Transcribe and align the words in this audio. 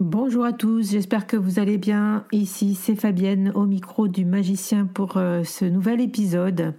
Bonjour 0.00 0.46
à 0.46 0.54
tous, 0.54 0.92
j'espère 0.92 1.26
que 1.26 1.36
vous 1.36 1.58
allez 1.58 1.76
bien. 1.76 2.24
Ici, 2.32 2.74
c'est 2.74 2.94
Fabienne 2.94 3.52
au 3.54 3.66
micro 3.66 4.08
du 4.08 4.24
magicien 4.24 4.86
pour 4.86 5.18
euh, 5.18 5.44
ce 5.44 5.66
nouvel 5.66 6.00
épisode 6.00 6.72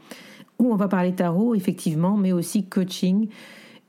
où 0.58 0.74
on 0.74 0.76
va 0.76 0.88
parler 0.88 1.14
tarot, 1.14 1.54
effectivement, 1.54 2.18
mais 2.18 2.32
aussi 2.32 2.66
coaching. 2.66 3.28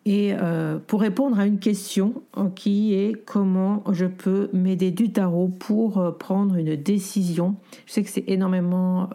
Et 0.05 0.35
euh, 0.35 0.79
pour 0.87 1.01
répondre 1.01 1.41
à 1.41 1.47
une 1.47 1.61
question 1.61 2.23
euh, 2.37 2.51
qui 2.51 2.93
est 2.93 3.15
comment 3.25 3.83
je 3.91 4.05
peux 4.05 4.51
m'aider 4.53 4.91
du 4.91 5.13
tarot 5.13 5.49
pour 5.49 6.19
prendre 6.19 6.57
une 6.57 6.77
décision. 6.77 7.57
Je 7.87 7.93
sais 7.95 8.03
que 8.03 8.11
c'est 8.11 8.29
énormément... 8.29 9.09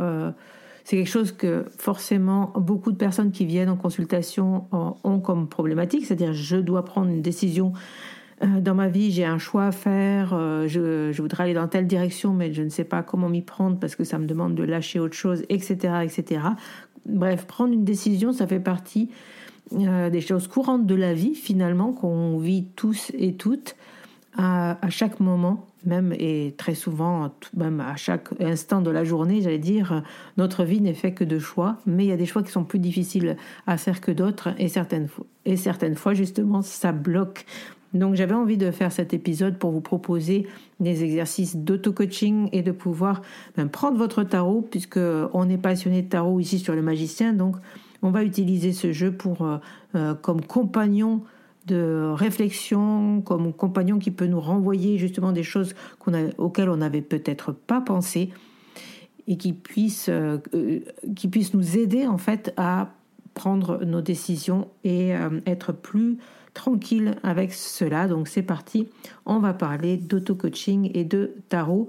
c'est 0.83 0.97
quelque 0.97 1.11
chose 1.11 1.31
que 1.31 1.65
forcément 1.77 2.53
beaucoup 2.55 2.91
de 2.91 2.97
personnes 2.97 3.29
qui 3.29 3.45
viennent 3.45 3.69
en 3.69 3.77
consultation 3.77 4.65
ont 4.71 5.19
comme 5.19 5.47
problématique, 5.47 6.07
c'est-à-dire 6.07 6.33
je 6.33 6.57
dois 6.57 6.83
prendre 6.85 7.11
une 7.11 7.21
décision 7.21 7.73
dans 8.41 8.75
ma 8.75 8.87
vie, 8.87 9.11
j'ai 9.11 9.25
un 9.25 9.39
choix 9.39 9.65
à 9.65 9.71
faire, 9.71 10.33
euh, 10.33 10.67
je, 10.67 11.19
voudrais 11.19 11.45
aller 11.45 11.53
dans 11.55 11.67
telle 11.67 11.87
direction, 11.87 12.33
mais 12.33 12.53
je 12.53 12.61
ne 12.61 12.69
sais 12.69 12.83
pas 12.83 13.01
comment 13.01 13.29
m'y 13.29 13.41
prendre 13.41 13.79
parce 13.79 13.95
que 13.95 14.03
ça 14.03 14.19
me 14.19 14.27
demande 14.27 14.53
de 14.53 14.63
lâcher 14.63 14.99
autre 14.99 15.15
chose, 15.15 15.43
etc., 15.49 16.03
etc. 16.03 16.41
Bref, 17.07 17.47
prendre 17.47 17.73
une 17.73 17.83
décision, 17.83 18.33
ça 18.33 18.45
fait 18.45 18.59
partie 18.59 19.09
euh, 19.73 20.11
des 20.11 20.21
choses 20.21 20.47
courantes 20.47 20.85
de 20.85 20.93
la 20.93 21.13
vie, 21.15 21.33
finalement, 21.33 21.93
qu'on 21.93 22.37
vit 22.37 22.65
tous 22.75 23.11
et 23.17 23.33
toutes 23.33 23.75
à, 24.37 24.77
à, 24.85 24.89
chaque 24.91 25.19
moment, 25.19 25.65
même 25.83 26.13
et 26.19 26.53
très 26.59 26.75
souvent, 26.75 27.33
même 27.55 27.79
à 27.79 27.95
chaque 27.95 28.29
instant 28.39 28.81
de 28.81 28.91
la 28.91 29.03
journée, 29.03 29.41
j'allais 29.41 29.57
dire, 29.57 30.03
notre 30.37 30.63
vie 30.63 30.79
n'est 30.79 30.93
fait 30.93 31.11
que 31.11 31.23
de 31.23 31.39
choix, 31.39 31.77
mais 31.87 32.05
il 32.05 32.09
y 32.09 32.11
a 32.11 32.17
des 32.17 32.27
choix 32.27 32.43
qui 32.43 32.51
sont 32.51 32.65
plus 32.65 32.77
difficiles 32.77 33.35
à 33.65 33.77
faire 33.77 33.99
que 33.99 34.11
d'autres, 34.11 34.49
et 34.59 34.67
certaines, 34.67 35.07
et 35.45 35.57
certaines 35.57 35.95
fois, 35.95 36.13
justement, 36.13 36.61
ça 36.61 36.91
bloque 36.91 37.45
donc 37.97 38.15
j'avais 38.15 38.33
envie 38.33 38.57
de 38.57 38.71
faire 38.71 38.91
cet 38.91 39.13
épisode 39.13 39.57
pour 39.57 39.71
vous 39.71 39.81
proposer 39.81 40.47
des 40.79 41.03
exercices 41.03 41.55
d'auto-coaching 41.55 42.49
et 42.51 42.61
de 42.61 42.71
pouvoir 42.71 43.21
ben, 43.55 43.67
prendre 43.67 43.97
votre 43.97 44.23
tarot, 44.23 44.61
puisque 44.61 44.99
on 45.33 45.49
est 45.49 45.57
passionné 45.57 46.01
de 46.01 46.09
tarot 46.09 46.39
ici 46.39 46.59
sur 46.59 46.75
le 46.75 46.81
magicien, 46.81 47.33
donc 47.33 47.55
on 48.01 48.11
va 48.11 48.23
utiliser 48.23 48.73
ce 48.73 48.91
jeu 48.91 49.11
pour 49.11 49.41
euh, 49.41 49.57
euh, 49.95 50.13
comme 50.13 50.41
compagnon 50.41 51.23
de 51.65 52.11
réflexion, 52.13 53.21
comme 53.21 53.51
compagnon 53.51 53.99
qui 53.99 54.11
peut 54.11 54.27
nous 54.27 54.39
renvoyer 54.39 54.97
justement 54.97 55.33
des 55.33 55.43
choses 55.43 55.75
auxquelles 56.37 56.69
on 56.69 56.77
n'avait 56.77 57.01
peut-être 57.01 57.51
pas 57.51 57.81
pensé 57.81 58.29
et 59.27 59.35
qui 59.35 59.51
puisse, 59.51 60.07
euh, 60.07 60.37
qui 61.15 61.27
puisse 61.27 61.53
nous 61.53 61.77
aider 61.77 62.07
en 62.07 62.17
fait 62.17 62.53
à 62.55 62.93
prendre 63.33 63.83
nos 63.83 64.01
décisions 64.01 64.69
et 64.83 65.11
être 65.45 65.71
plus 65.71 66.17
tranquille 66.57 67.15
avec 67.21 67.53
cela. 67.53 68.07
Donc 68.07 68.27
c'est 68.27 68.41
parti, 68.41 68.87
on 69.27 69.37
va 69.37 69.53
parler 69.53 69.95
d'auto-coaching 69.95 70.89
et 70.95 71.05
de 71.05 71.35
tarot. 71.49 71.87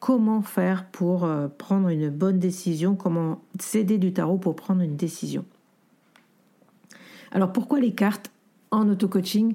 Comment 0.00 0.42
faire 0.42 0.84
pour 0.84 1.24
euh, 1.24 1.48
prendre 1.48 1.88
une 1.88 2.10
bonne 2.10 2.38
décision? 2.38 2.94
Comment 2.94 3.40
s'aider 3.58 3.96
du 3.96 4.12
tarot 4.12 4.36
pour 4.36 4.54
prendre 4.54 4.82
une 4.82 4.96
décision? 4.96 5.44
Alors 7.30 7.52
pourquoi 7.52 7.80
les 7.80 7.92
cartes 7.92 8.30
en 8.70 8.86
auto-coaching? 8.88 9.54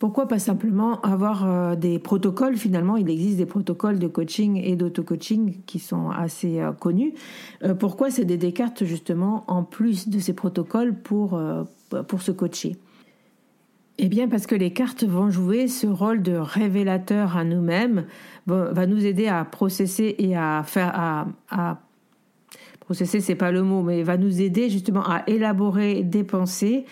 Pourquoi 0.00 0.26
pas 0.26 0.40
simplement 0.40 1.00
avoir 1.02 1.46
euh, 1.46 1.76
des 1.76 2.00
protocoles? 2.00 2.56
Finalement, 2.56 2.96
il 2.96 3.08
existe 3.08 3.36
des 3.36 3.46
protocoles 3.46 4.00
de 4.00 4.08
coaching 4.08 4.56
et 4.56 4.74
d'auto-coaching 4.74 5.58
qui 5.64 5.78
sont 5.78 6.10
assez 6.10 6.58
euh, 6.58 6.72
connus. 6.72 7.14
pourquoi 7.78 8.10
c'est 8.10 8.24
des 8.24 8.52
cartes 8.52 8.84
justement 8.84 9.44
en 9.46 9.62
plus 9.62 10.08
de 10.08 10.18
ces 10.18 10.32
protocoles 10.32 10.92
pour, 10.92 11.40
pour 12.08 12.20
se 12.20 12.32
coacher? 12.32 12.76
Eh 13.98 14.08
bien, 14.08 14.28
parce 14.28 14.46
que 14.46 14.54
les 14.54 14.72
cartes 14.72 15.04
vont 15.04 15.30
jouer 15.30 15.68
ce 15.68 15.86
rôle 15.86 16.22
de 16.22 16.32
révélateur 16.34 17.36
à 17.36 17.44
nous-mêmes, 17.44 18.06
va 18.46 18.86
nous 18.86 19.04
aider 19.04 19.28
à 19.28 19.44
processer 19.44 20.16
et 20.18 20.36
à 20.36 20.62
faire, 20.64 20.90
à, 20.94 21.26
à 21.50 21.78
processer, 22.80 23.20
c'est 23.20 23.34
pas 23.34 23.52
le 23.52 23.62
mot, 23.62 23.82
mais 23.82 24.02
va 24.02 24.16
nous 24.16 24.40
aider 24.40 24.70
justement 24.70 25.02
à 25.02 25.22
élaborer 25.26 26.02
des 26.02 26.24
pensées 26.24 26.84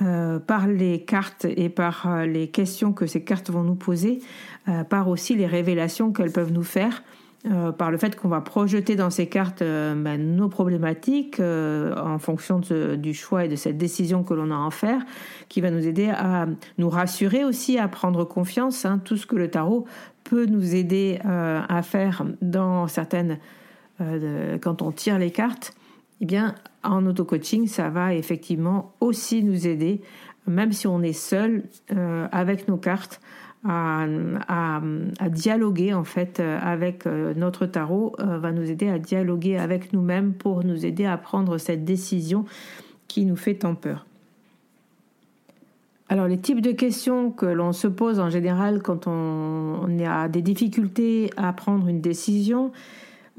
euh, 0.00 0.38
par 0.38 0.68
les 0.68 1.00
cartes 1.00 1.44
et 1.44 1.68
par 1.68 2.06
euh, 2.06 2.24
les 2.24 2.46
questions 2.46 2.92
que 2.92 3.06
ces 3.06 3.24
cartes 3.24 3.50
vont 3.50 3.64
nous 3.64 3.74
poser, 3.74 4.20
euh, 4.68 4.84
par 4.84 5.08
aussi 5.08 5.34
les 5.34 5.46
révélations 5.46 6.12
qu'elles 6.12 6.30
peuvent 6.30 6.52
nous 6.52 6.62
faire. 6.62 7.02
Euh, 7.46 7.70
par 7.70 7.92
le 7.92 7.98
fait 7.98 8.16
qu'on 8.16 8.28
va 8.28 8.40
projeter 8.40 8.96
dans 8.96 9.10
ces 9.10 9.28
cartes 9.28 9.62
euh, 9.62 9.94
ben, 9.94 10.34
nos 10.34 10.48
problématiques 10.48 11.38
euh, 11.38 11.94
en 11.96 12.18
fonction 12.18 12.58
du 12.58 13.14
choix 13.14 13.44
et 13.44 13.48
de 13.48 13.54
cette 13.54 13.78
décision 13.78 14.24
que 14.24 14.34
l'on 14.34 14.50
a 14.50 14.56
à 14.56 14.58
en 14.58 14.72
faire, 14.72 15.02
qui 15.48 15.60
va 15.60 15.70
nous 15.70 15.86
aider 15.86 16.08
à 16.08 16.46
nous 16.78 16.90
rassurer 16.90 17.44
aussi, 17.44 17.78
à 17.78 17.86
prendre 17.86 18.24
confiance. 18.24 18.84
Hein, 18.84 19.00
tout 19.04 19.16
ce 19.16 19.24
que 19.24 19.36
le 19.36 19.48
tarot 19.48 19.86
peut 20.24 20.46
nous 20.46 20.74
aider 20.74 21.20
à 21.24 21.82
faire 21.82 22.26
dans 22.42 22.86
certaines, 22.86 23.38
quand 23.98 24.82
on 24.82 24.92
tire 24.92 25.18
les 25.18 25.30
cartes, 25.30 25.72
eh 26.20 26.26
bien, 26.26 26.54
en 26.82 27.06
auto-coaching, 27.06 27.66
ça 27.66 27.88
va 27.88 28.12
effectivement 28.12 28.92
aussi 29.00 29.42
nous 29.42 29.66
aider, 29.66 30.02
même 30.46 30.72
si 30.72 30.86
on 30.86 31.00
est 31.00 31.14
seul 31.14 31.62
avec 32.30 32.68
nos 32.68 32.76
cartes, 32.76 33.22
à, 33.68 34.80
dialoguer 35.28 35.94
en 35.94 36.04
fait 36.04 36.40
avec 36.40 37.06
notre 37.06 37.66
tarot, 37.66 38.14
va 38.18 38.52
nous 38.52 38.70
aider 38.70 38.88
à 38.88 38.98
dialoguer 38.98 39.58
avec 39.58 39.92
nous-mêmes 39.92 40.32
pour 40.32 40.64
nous 40.64 40.86
aider 40.86 41.04
à 41.04 41.16
prendre 41.16 41.58
cette 41.58 41.84
décision 41.84 42.44
qui 43.08 43.24
nous 43.24 43.36
fait 43.36 43.54
tant 43.54 43.74
peur. 43.74 44.06
Alors 46.10 46.26
les 46.26 46.38
types 46.38 46.62
de 46.62 46.72
questions 46.72 47.30
que 47.30 47.44
l'on 47.44 47.72
se 47.72 47.86
pose 47.86 48.18
en 48.18 48.30
général 48.30 48.82
quand 48.82 49.06
on, 49.06 49.98
a 50.06 50.28
des 50.28 50.40
difficultés 50.40 51.30
à 51.36 51.52
prendre 51.52 51.86
une 51.88 52.00
décision, 52.00 52.72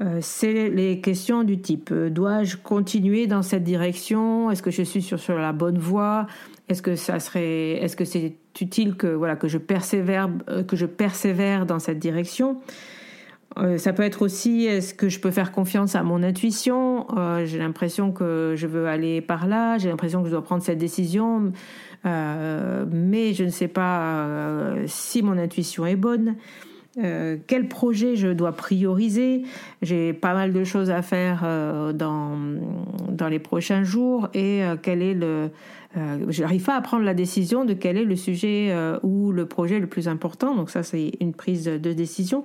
euh, 0.02 0.18
c'est 0.20 0.70
les 0.70 1.00
questions 1.00 1.42
du 1.42 1.60
type 1.60 1.90
euh, 1.90 2.10
dois-je 2.10 2.56
continuer 2.56 3.26
dans 3.26 3.42
cette 3.42 3.64
direction? 3.64 4.50
Est-ce 4.50 4.62
que 4.62 4.70
je 4.70 4.82
suis 4.82 5.02
sur, 5.02 5.18
sur 5.18 5.36
la 5.36 5.52
bonne 5.52 5.78
voie? 5.78 6.26
Est-ce 6.68 6.80
que 6.80 6.94
ça 6.94 7.18
serait 7.18 7.72
est-ce 7.72 7.96
que 7.96 8.04
c'est 8.04 8.36
utile 8.60 8.96
que 8.96 9.06
voilà 9.06 9.36
que 9.36 9.48
je 9.48 9.58
persévère 9.58 10.30
euh, 10.48 10.62
que 10.62 10.76
je 10.76 10.86
persévère 10.86 11.66
dans 11.66 11.78
cette 11.78 11.98
direction 11.98 12.60
ça 13.78 13.92
peut 13.92 14.04
être 14.04 14.22
aussi 14.22 14.66
est-ce 14.66 14.94
que 14.94 15.08
je 15.08 15.18
peux 15.18 15.32
faire 15.32 15.50
confiance 15.50 15.96
à 15.96 16.04
mon 16.04 16.22
intuition? 16.22 17.08
J'ai 17.44 17.58
l'impression 17.58 18.12
que 18.12 18.54
je 18.56 18.68
veux 18.68 18.86
aller 18.86 19.20
par 19.20 19.48
là, 19.48 19.76
j'ai 19.76 19.88
l'impression 19.88 20.20
que 20.20 20.28
je 20.28 20.30
dois 20.30 20.44
prendre 20.44 20.62
cette 20.62 20.78
décision, 20.78 21.52
euh, 22.06 22.86
mais 22.90 23.34
je 23.34 23.44
ne 23.44 23.50
sais 23.50 23.68
pas 23.68 24.02
euh, 24.02 24.84
si 24.86 25.22
mon 25.22 25.36
intuition 25.36 25.84
est 25.84 25.96
bonne. 25.96 26.36
Euh, 26.98 27.36
quel 27.46 27.68
projet 27.68 28.16
je 28.16 28.28
dois 28.28 28.52
prioriser? 28.52 29.42
J'ai 29.82 30.12
pas 30.12 30.34
mal 30.34 30.52
de 30.52 30.64
choses 30.64 30.90
à 30.90 31.02
faire 31.02 31.44
dans, 31.94 32.36
dans 33.08 33.28
les 33.28 33.38
prochains 33.38 33.84
jours 33.84 34.28
et 34.34 34.62
quel 34.82 35.02
est 35.02 35.14
le... 35.14 35.50
je 35.94 36.42
n'arrive 36.42 36.64
pas 36.64 36.76
à 36.76 36.80
prendre 36.80 37.04
la 37.04 37.14
décision 37.14 37.64
de 37.64 37.74
quel 37.74 37.96
est 37.96 38.04
le 38.04 38.16
sujet 38.16 38.74
ou 39.02 39.30
le 39.32 39.46
projet 39.46 39.78
le 39.78 39.86
plus 39.86 40.08
important. 40.08 40.54
Donc 40.56 40.70
ça, 40.70 40.82
c'est 40.82 41.12
une 41.20 41.32
prise 41.32 41.64
de 41.64 41.92
décision. 41.92 42.44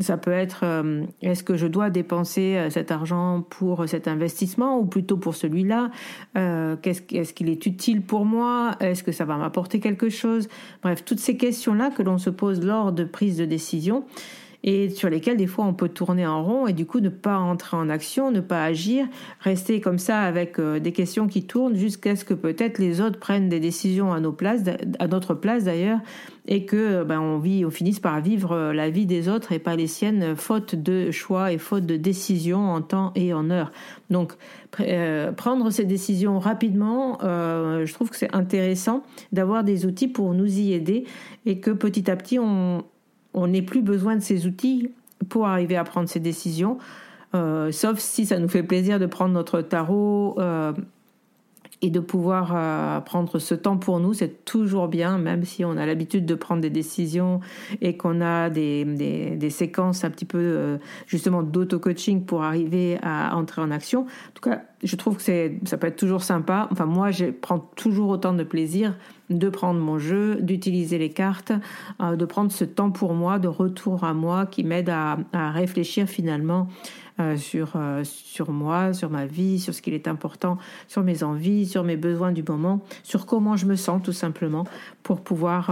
Ça 0.00 0.18
peut 0.18 0.32
être 0.32 0.60
euh, 0.62 1.04
est-ce 1.22 1.42
que 1.42 1.56
je 1.56 1.66
dois 1.66 1.88
dépenser 1.88 2.56
euh, 2.56 2.70
cet 2.70 2.90
argent 2.90 3.42
pour 3.48 3.88
cet 3.88 4.08
investissement 4.08 4.78
ou 4.78 4.84
plutôt 4.84 5.16
pour 5.16 5.34
celui-là 5.34 5.90
euh, 6.36 6.76
Est-ce 6.84 7.32
qu'il 7.32 7.48
est 7.48 7.66
utile 7.66 8.02
pour 8.02 8.24
moi 8.24 8.76
Est-ce 8.80 9.02
que 9.02 9.12
ça 9.12 9.24
va 9.24 9.36
m'apporter 9.36 9.80
quelque 9.80 10.10
chose? 10.10 10.48
Bref, 10.82 11.04
toutes 11.04 11.20
ces 11.20 11.36
questions-là 11.36 11.90
que 11.90 12.02
l'on 12.02 12.18
se 12.18 12.30
pose 12.30 12.62
lors 12.62 12.92
de 12.92 13.04
prise 13.04 13.38
de 13.38 13.46
décision 13.46 14.04
et 14.66 14.90
sur 14.90 15.08
lesquels 15.08 15.36
des 15.36 15.46
fois 15.46 15.64
on 15.64 15.72
peut 15.72 15.88
tourner 15.88 16.26
en 16.26 16.42
rond 16.42 16.66
et 16.66 16.72
du 16.72 16.84
coup 16.84 17.00
ne 17.00 17.08
pas 17.08 17.38
entrer 17.38 17.76
en 17.76 17.88
action, 17.88 18.30
ne 18.30 18.40
pas 18.40 18.64
agir, 18.64 19.06
rester 19.40 19.80
comme 19.80 19.98
ça 19.98 20.20
avec 20.20 20.58
euh, 20.58 20.80
des 20.80 20.92
questions 20.92 21.28
qui 21.28 21.44
tournent 21.44 21.76
jusqu'à 21.76 22.16
ce 22.16 22.24
que 22.24 22.34
peut-être 22.34 22.78
les 22.78 23.00
autres 23.00 23.18
prennent 23.18 23.48
des 23.48 23.60
décisions 23.60 24.12
à 24.12 24.20
nos 24.20 24.32
places, 24.32 24.62
à 24.98 25.06
notre 25.06 25.34
place 25.34 25.64
d'ailleurs, 25.64 26.00
et 26.46 26.64
que 26.64 26.76
euh, 26.76 27.04
ben, 27.04 27.20
on 27.20 27.38
vit, 27.38 27.64
on 27.64 27.70
finisse 27.70 28.00
par 28.00 28.20
vivre 28.20 28.52
euh, 28.52 28.72
la 28.72 28.90
vie 28.90 29.06
des 29.06 29.28
autres 29.28 29.52
et 29.52 29.58
pas 29.58 29.76
les 29.76 29.86
siennes, 29.86 30.36
faute 30.36 30.74
de 30.74 31.10
choix 31.10 31.52
et 31.52 31.58
faute 31.58 31.86
de 31.86 31.96
décisions 31.96 32.70
en 32.70 32.82
temps 32.82 33.12
et 33.14 33.32
en 33.32 33.50
heure. 33.50 33.72
Donc 34.10 34.34
prendre 35.36 35.70
ces 35.70 35.86
décisions 35.86 36.38
rapidement, 36.38 37.18
je 37.22 37.92
trouve 37.94 38.10
que 38.10 38.16
c'est 38.16 38.34
intéressant 38.34 39.02
d'avoir 39.32 39.64
des 39.64 39.86
outils 39.86 40.08
pour 40.08 40.34
nous 40.34 40.58
y 40.58 40.74
aider 40.74 41.04
et 41.46 41.60
que 41.60 41.70
petit 41.70 42.10
à 42.10 42.16
petit 42.16 42.38
on, 42.38 42.84
n'ait 43.34 43.62
plus 43.62 43.80
besoin 43.80 44.16
de 44.16 44.20
ces 44.20 44.46
outils 44.46 44.90
pour 45.30 45.46
arriver 45.46 45.76
à 45.76 45.84
prendre 45.84 46.08
ces 46.08 46.20
décisions, 46.20 46.78
euh, 47.34 47.72
sauf 47.72 47.98
si 47.98 48.26
ça 48.26 48.38
nous 48.38 48.48
fait 48.48 48.62
plaisir 48.62 48.98
de 48.98 49.06
prendre 49.06 49.34
notre 49.34 49.60
tarot 49.60 50.36
euh, 50.38 50.72
et 51.82 51.90
de 51.90 52.00
pouvoir 52.00 52.52
euh, 52.54 53.00
prendre 53.00 53.38
ce 53.38 53.54
temps 53.54 53.76
pour 53.76 54.00
nous, 54.00 54.14
c'est 54.14 54.44
toujours 54.44 54.88
bien, 54.88 55.18
même 55.18 55.44
si 55.44 55.64
on 55.64 55.76
a 55.76 55.84
l'habitude 55.84 56.24
de 56.24 56.34
prendre 56.34 56.62
des 56.62 56.70
décisions 56.70 57.40
et 57.80 57.96
qu'on 57.96 58.20
a 58.20 58.50
des, 58.50 58.84
des, 58.84 59.50
séquences 59.50 60.04
un 60.04 60.10
petit 60.10 60.24
peu 60.24 60.38
euh, 60.38 60.78
justement 61.06 61.42
d'auto-coaching 61.42 62.24
pour 62.24 62.42
arriver 62.42 62.98
à 63.02 63.36
entrer 63.36 63.62
en 63.62 63.70
action. 63.70 64.00
En 64.02 64.32
tout 64.34 64.48
cas, 64.48 64.62
je 64.82 64.96
trouve 64.96 65.18
que 65.18 65.22
ça 65.64 65.76
peut 65.76 65.86
être 65.86 65.96
toujours 65.96 66.22
sympa. 66.22 66.68
Enfin, 66.72 66.86
moi, 66.86 67.10
je 67.10 67.26
prends 67.26 67.58
toujours 67.58 68.10
autant 68.10 68.32
de 68.32 68.44
plaisir 68.44 68.96
de 69.30 69.48
prendre 69.48 69.80
mon 69.80 69.98
jeu, 69.98 70.36
d'utiliser 70.36 70.98
les 70.98 71.10
cartes, 71.10 71.52
euh, 72.00 72.16
de 72.16 72.24
prendre 72.24 72.52
ce 72.52 72.64
temps 72.64 72.90
pour 72.90 73.14
moi, 73.14 73.38
de 73.38 73.48
retour 73.48 74.04
à 74.04 74.14
moi 74.14 74.46
qui 74.46 74.64
m'aide 74.64 74.90
à, 74.90 75.16
réfléchir 75.32 76.08
finalement 76.08 76.68
euh, 77.18 77.36
sur, 77.36 77.72
euh, 77.76 78.02
sur 78.04 78.50
moi, 78.50 78.92
sur 78.92 79.10
ma 79.10 79.26
vie, 79.26 79.58
sur 79.58 79.74
ce 79.74 79.82
qu'il 79.82 79.94
est 79.94 80.08
important, 80.08 80.58
sur 80.88 81.02
mes 81.02 81.22
envies, 81.22 81.66
sur 81.66 81.84
mes 81.84 81.96
besoins 81.96 82.32
du 82.32 82.42
moment, 82.42 82.82
sur 83.02 83.26
comment 83.26 83.56
je 83.56 83.66
me 83.66 83.76
sens 83.76 84.02
tout 84.02 84.12
simplement 84.12 84.64
pour 85.02 85.22
pouvoir 85.22 85.70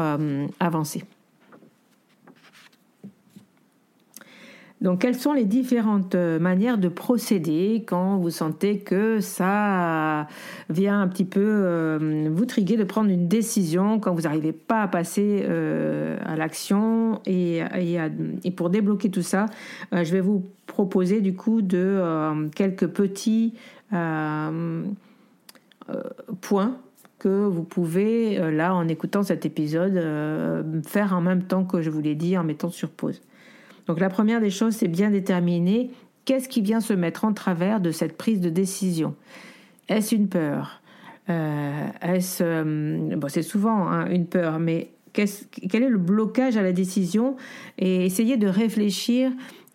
avancer. 0.60 1.04
Donc, 4.84 5.00
quelles 5.00 5.14
sont 5.14 5.32
les 5.32 5.46
différentes 5.46 6.14
euh, 6.14 6.38
manières 6.38 6.76
de 6.76 6.88
procéder 6.88 7.84
quand 7.86 8.18
vous 8.18 8.28
sentez 8.28 8.80
que 8.80 9.18
ça 9.18 10.28
vient 10.68 11.00
un 11.00 11.08
petit 11.08 11.24
peu 11.24 11.40
euh, 11.40 12.28
vous 12.30 12.44
triguer 12.44 12.76
de 12.76 12.84
prendre 12.84 13.08
une 13.08 13.26
décision, 13.26 13.98
quand 13.98 14.12
vous 14.12 14.20
n'arrivez 14.20 14.52
pas 14.52 14.82
à 14.82 14.88
passer 14.88 15.42
euh, 15.48 16.18
à 16.26 16.36
l'action 16.36 17.22
et, 17.24 17.62
et, 18.44 18.50
pour 18.50 18.68
débloquer 18.68 19.10
tout 19.10 19.22
ça, 19.22 19.46
je 19.90 20.12
vais 20.12 20.20
vous 20.20 20.44
proposer 20.66 21.22
du 21.22 21.34
coup 21.34 21.62
de 21.62 22.50
quelques 22.54 22.88
petits 22.88 23.54
points 26.42 26.76
que 27.18 27.46
vous 27.46 27.64
pouvez, 27.64 28.38
là, 28.52 28.74
en 28.74 28.86
écoutant 28.88 29.22
cet 29.22 29.46
épisode, 29.46 29.94
faire 30.86 31.14
en 31.14 31.22
même 31.22 31.44
temps 31.44 31.64
que 31.64 31.80
je 31.80 31.88
vous 31.88 32.02
l'ai 32.02 32.14
dit, 32.14 32.36
en 32.36 32.44
mettant 32.44 32.68
sur 32.68 32.90
pause. 32.90 33.22
Donc 33.86 34.00
la 34.00 34.08
première 34.08 34.40
des 34.40 34.50
choses, 34.50 34.74
c'est 34.74 34.88
bien 34.88 35.10
déterminer 35.10 35.90
qu'est-ce 36.24 36.48
qui 36.48 36.62
vient 36.62 36.80
se 36.80 36.92
mettre 36.92 37.24
en 37.24 37.32
travers 37.32 37.80
de 37.80 37.90
cette 37.90 38.16
prise 38.16 38.40
de 38.40 38.50
décision. 38.50 39.14
Est-ce 39.88 40.14
une 40.14 40.28
peur? 40.28 40.80
Euh, 41.30 41.88
euh, 42.40 43.20
c'est 43.28 43.42
souvent 43.42 43.88
hein, 43.88 44.06
une 44.10 44.26
peur, 44.26 44.58
mais 44.58 44.90
quel 45.12 45.82
est 45.82 45.88
le 45.88 45.98
blocage 45.98 46.56
à 46.56 46.62
la 46.62 46.72
décision? 46.72 47.36
Et 47.78 48.04
essayez 48.04 48.36
de 48.36 48.48
réfléchir. 48.48 49.30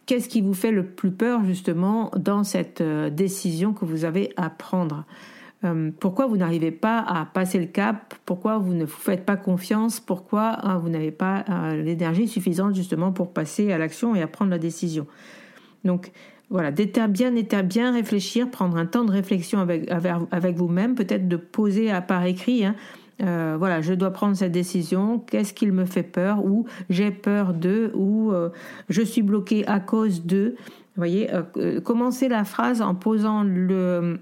Qu'est-ce 0.06 0.28
qui 0.28 0.42
vous 0.42 0.56
fait 0.56 0.72
le 0.72 0.84
plus 0.84 1.12
peur 1.12 1.46
justement 1.46 2.12
dans 2.16 2.44
cette 2.44 2.82
euh, 2.82 3.10
décision 3.10 3.74
que 3.74 3.86
vous 3.86 4.06
avez 4.06 4.34
à 4.38 4.50
prendre? 4.50 5.06
Euh, 5.66 5.92
pourquoi 6.00 6.26
vous 6.28 6.38
n'arrivez 6.38 6.72
pas 6.72 7.00
à 7.00 7.26
passer 7.26 7.60
le 7.60 7.66
cap, 7.66 8.14
pourquoi 8.26 8.58
vous 8.58 8.74
ne 8.74 8.86
vous 8.86 8.98
faites 8.98 9.26
pas 9.26 9.36
confiance, 9.36 10.00
pourquoi 10.00 10.66
hein, 10.66 10.78
vous 10.78 10.88
n'avez 10.88 11.12
pas 11.12 11.44
euh, 11.50 11.82
l'énergie 11.82 12.30
suffisante 12.30 12.76
justement 12.76 13.12
pour 13.12 13.34
passer 13.34 13.74
à 13.74 13.78
l'action 13.78 14.16
et 14.16 14.22
à 14.22 14.28
prendre 14.28 14.52
la 14.52 14.58
décision? 14.58 15.06
Donc 15.84 16.12
voilà, 16.50 16.72
bien, 16.72 17.32
bien 17.64 17.94
réfléchir, 17.94 18.50
prendre 18.50 18.78
un 18.78 18.86
temps 18.86 19.04
de 19.04 19.12
réflexion 19.12 19.60
avec, 19.60 19.92
avec, 20.32 20.56
vous-même, 20.56 20.96
peut-être 20.96 21.28
de 21.28 21.36
poser 21.36 21.92
à 21.92 22.02
part 22.02 22.24
écrit. 22.26 22.66
Hein, 22.66 22.76
euh, 23.22 23.58
voilà, 23.60 23.82
je 23.82 23.94
dois 23.94 24.12
prendre 24.12 24.36
cette 24.38 24.54
décision. 24.54 25.20
Qu'est-ce 25.20 25.54
qui 25.54 25.68
me 25.68 25.86
fait 25.86 26.04
peur? 26.04 26.44
Ou 26.44 26.66
j'ai 26.90 27.12
peur 27.12 27.54
de 27.54 27.92
Ou 27.94 28.34
je 28.88 29.02
suis 29.02 29.22
bloqué 29.22 29.68
à 29.68 29.80
cause 29.80 30.26
de. 30.26 30.56
Vous 30.96 31.02
voyez, 31.02 31.30
commencez 31.84 32.30
la 32.30 32.46
phrase 32.46 32.82
en 32.82 32.96
posant 32.96 33.44
le, 33.44 34.20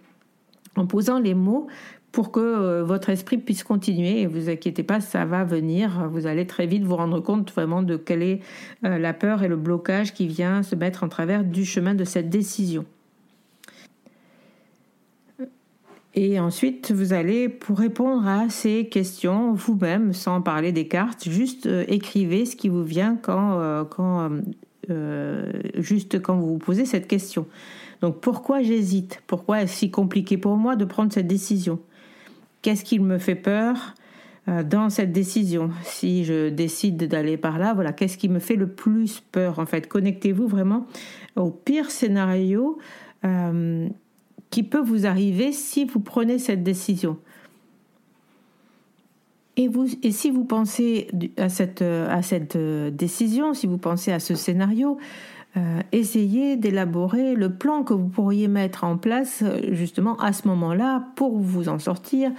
en 0.77 0.85
posant 0.85 1.19
les 1.19 1.33
mots 1.33 1.67
pour 2.11 2.31
que 2.31 2.39
euh, 2.39 2.83
votre 2.83 3.09
esprit 3.09 3.37
puisse 3.37 3.63
continuer. 3.63 4.21
Et 4.21 4.27
vous 4.27 4.49
inquiétez 4.49 4.83
pas, 4.83 5.01
ça 5.01 5.25
va 5.25 5.43
venir. 5.43 6.09
Vous 6.09 6.25
allez 6.25 6.47
très 6.47 6.65
vite 6.65 6.83
vous 6.83 6.95
rendre 6.95 7.19
compte 7.19 7.51
vraiment 7.51 7.83
de 7.83 7.95
quelle 7.95 8.23
est 8.23 8.41
euh, 8.85 8.97
la 8.97 9.13
peur 9.13 9.43
et 9.43 9.47
le 9.47 9.57
blocage 9.57 10.13
qui 10.13 10.27
vient 10.27 10.63
se 10.63 10.75
mettre 10.75 11.03
en 11.03 11.09
travers 11.09 11.43
du 11.43 11.65
chemin 11.65 11.93
de 11.93 12.03
cette 12.03 12.29
décision. 12.29 12.85
Et 16.15 16.39
ensuite, 16.39 16.91
vous 16.91 17.13
allez, 17.13 17.47
pour 17.47 17.77
répondre 17.77 18.27
à 18.27 18.49
ces 18.49 18.87
questions 18.87 19.53
vous-même, 19.53 20.13
sans 20.13 20.41
parler 20.41 20.71
des 20.71 20.87
cartes, 20.87 21.29
juste 21.29 21.67
euh, 21.67 21.83
écrivez 21.87 22.47
ce 22.47 22.55
qui 22.55 22.69
vous 22.69 22.83
vient 22.83 23.15
quand, 23.15 23.85
quand 23.91 24.31
juste 25.75 26.21
quand 26.21 26.35
vous 26.37 26.47
vous 26.47 26.57
posez 26.57 26.85
cette 26.85 27.07
question. 27.07 27.45
Donc 28.01 28.21
pourquoi 28.21 28.61
j'hésite? 28.61 29.21
Pourquoi 29.27 29.61
est-ce 29.61 29.73
si 29.73 29.91
compliqué 29.91 30.37
pour 30.37 30.55
moi 30.57 30.75
de 30.75 30.85
prendre 30.85 31.11
cette 31.11 31.27
décision? 31.27 31.79
Qu'est-ce 32.61 32.83
qui 32.83 32.99
me 32.99 33.17
fait 33.17 33.35
peur 33.35 33.95
euh, 34.47 34.63
dans 34.63 34.89
cette 34.89 35.11
décision? 35.11 35.71
Si 35.83 36.25
je 36.25 36.49
décide 36.49 37.07
d'aller 37.07 37.37
par 37.37 37.59
là, 37.59 37.73
voilà, 37.73 37.93
qu'est-ce 37.93 38.17
qui 38.17 38.29
me 38.29 38.39
fait 38.39 38.55
le 38.55 38.67
plus 38.67 39.21
peur 39.31 39.59
En 39.59 39.65
fait, 39.65 39.87
connectez-vous 39.87 40.47
vraiment 40.47 40.85
au 41.35 41.49
pire 41.49 41.91
scénario 41.91 42.77
euh, 43.25 43.87
qui 44.49 44.63
peut 44.63 44.81
vous 44.81 45.05
arriver 45.05 45.51
si 45.51 45.85
vous 45.85 45.99
prenez 45.99 46.39
cette 46.39 46.63
décision. 46.63 47.17
Et, 49.57 50.11
si 50.11 50.29
vous 50.29 50.45
pensez 50.45 51.07
à 51.37 51.49
cette, 51.49 51.81
euh, 51.81 52.91
décision, 52.91 53.53
si 53.55 53.65
vous 53.65 53.79
pensez 53.79 54.11
à 54.11 54.19
ce 54.19 54.35
scénario, 54.35 54.97
essayez 55.91 56.55
d'élaborer 56.55 57.33
le 57.33 57.51
plan 57.51 57.81
que 57.81 57.95
vous 57.95 58.09
pourriez 58.09 58.47
mettre 58.47 58.83
en 58.83 58.95
place 58.95 59.43
justement 59.71 60.15
à 60.17 60.31
ce 60.31 60.47
moment-là 60.49 61.07
pour 61.15 61.39
vous 61.39 61.67
en 61.67 61.79
sortir, 61.79 62.29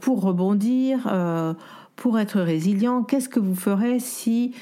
pour 0.00 0.22
rebondir, 0.22 1.06
pour 1.96 2.18
être 2.18 2.40
résilient. 2.40 3.02
Qu'est-ce 3.02 3.28
que 3.28 3.40
vous 3.40 3.54
ferez 3.54 4.00
si, 4.00 4.54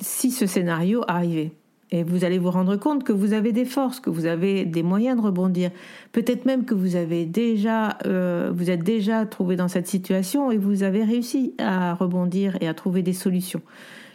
si 0.00 0.30
ce 0.30 0.44
scénario 0.44 1.02
arrivait? 1.08 1.52
Et 1.94 2.02
vous 2.02 2.24
allez 2.24 2.38
vous 2.38 2.50
rendre 2.50 2.74
compte 2.74 3.04
que 3.04 3.12
vous 3.12 3.34
avez 3.34 3.52
des 3.52 3.64
forces, 3.64 4.00
que 4.00 4.10
vous 4.10 4.26
avez 4.26 4.64
des 4.64 4.82
moyens 4.82 5.16
de 5.16 5.22
rebondir. 5.22 5.70
Peut-être 6.10 6.44
même 6.44 6.64
que 6.64 6.74
vous 6.74 6.96
avez 6.96 7.24
déjà, 7.24 7.98
euh, 8.04 8.50
vous 8.52 8.68
êtes 8.68 8.82
déjà 8.82 9.24
trouvé 9.26 9.54
dans 9.54 9.68
cette 9.68 9.86
situation 9.86 10.50
et 10.50 10.56
vous 10.56 10.82
avez 10.82 11.04
réussi 11.04 11.54
à 11.58 11.94
rebondir 11.94 12.58
et 12.60 12.66
à 12.66 12.74
trouver 12.74 13.02
des 13.02 13.12
solutions. 13.12 13.62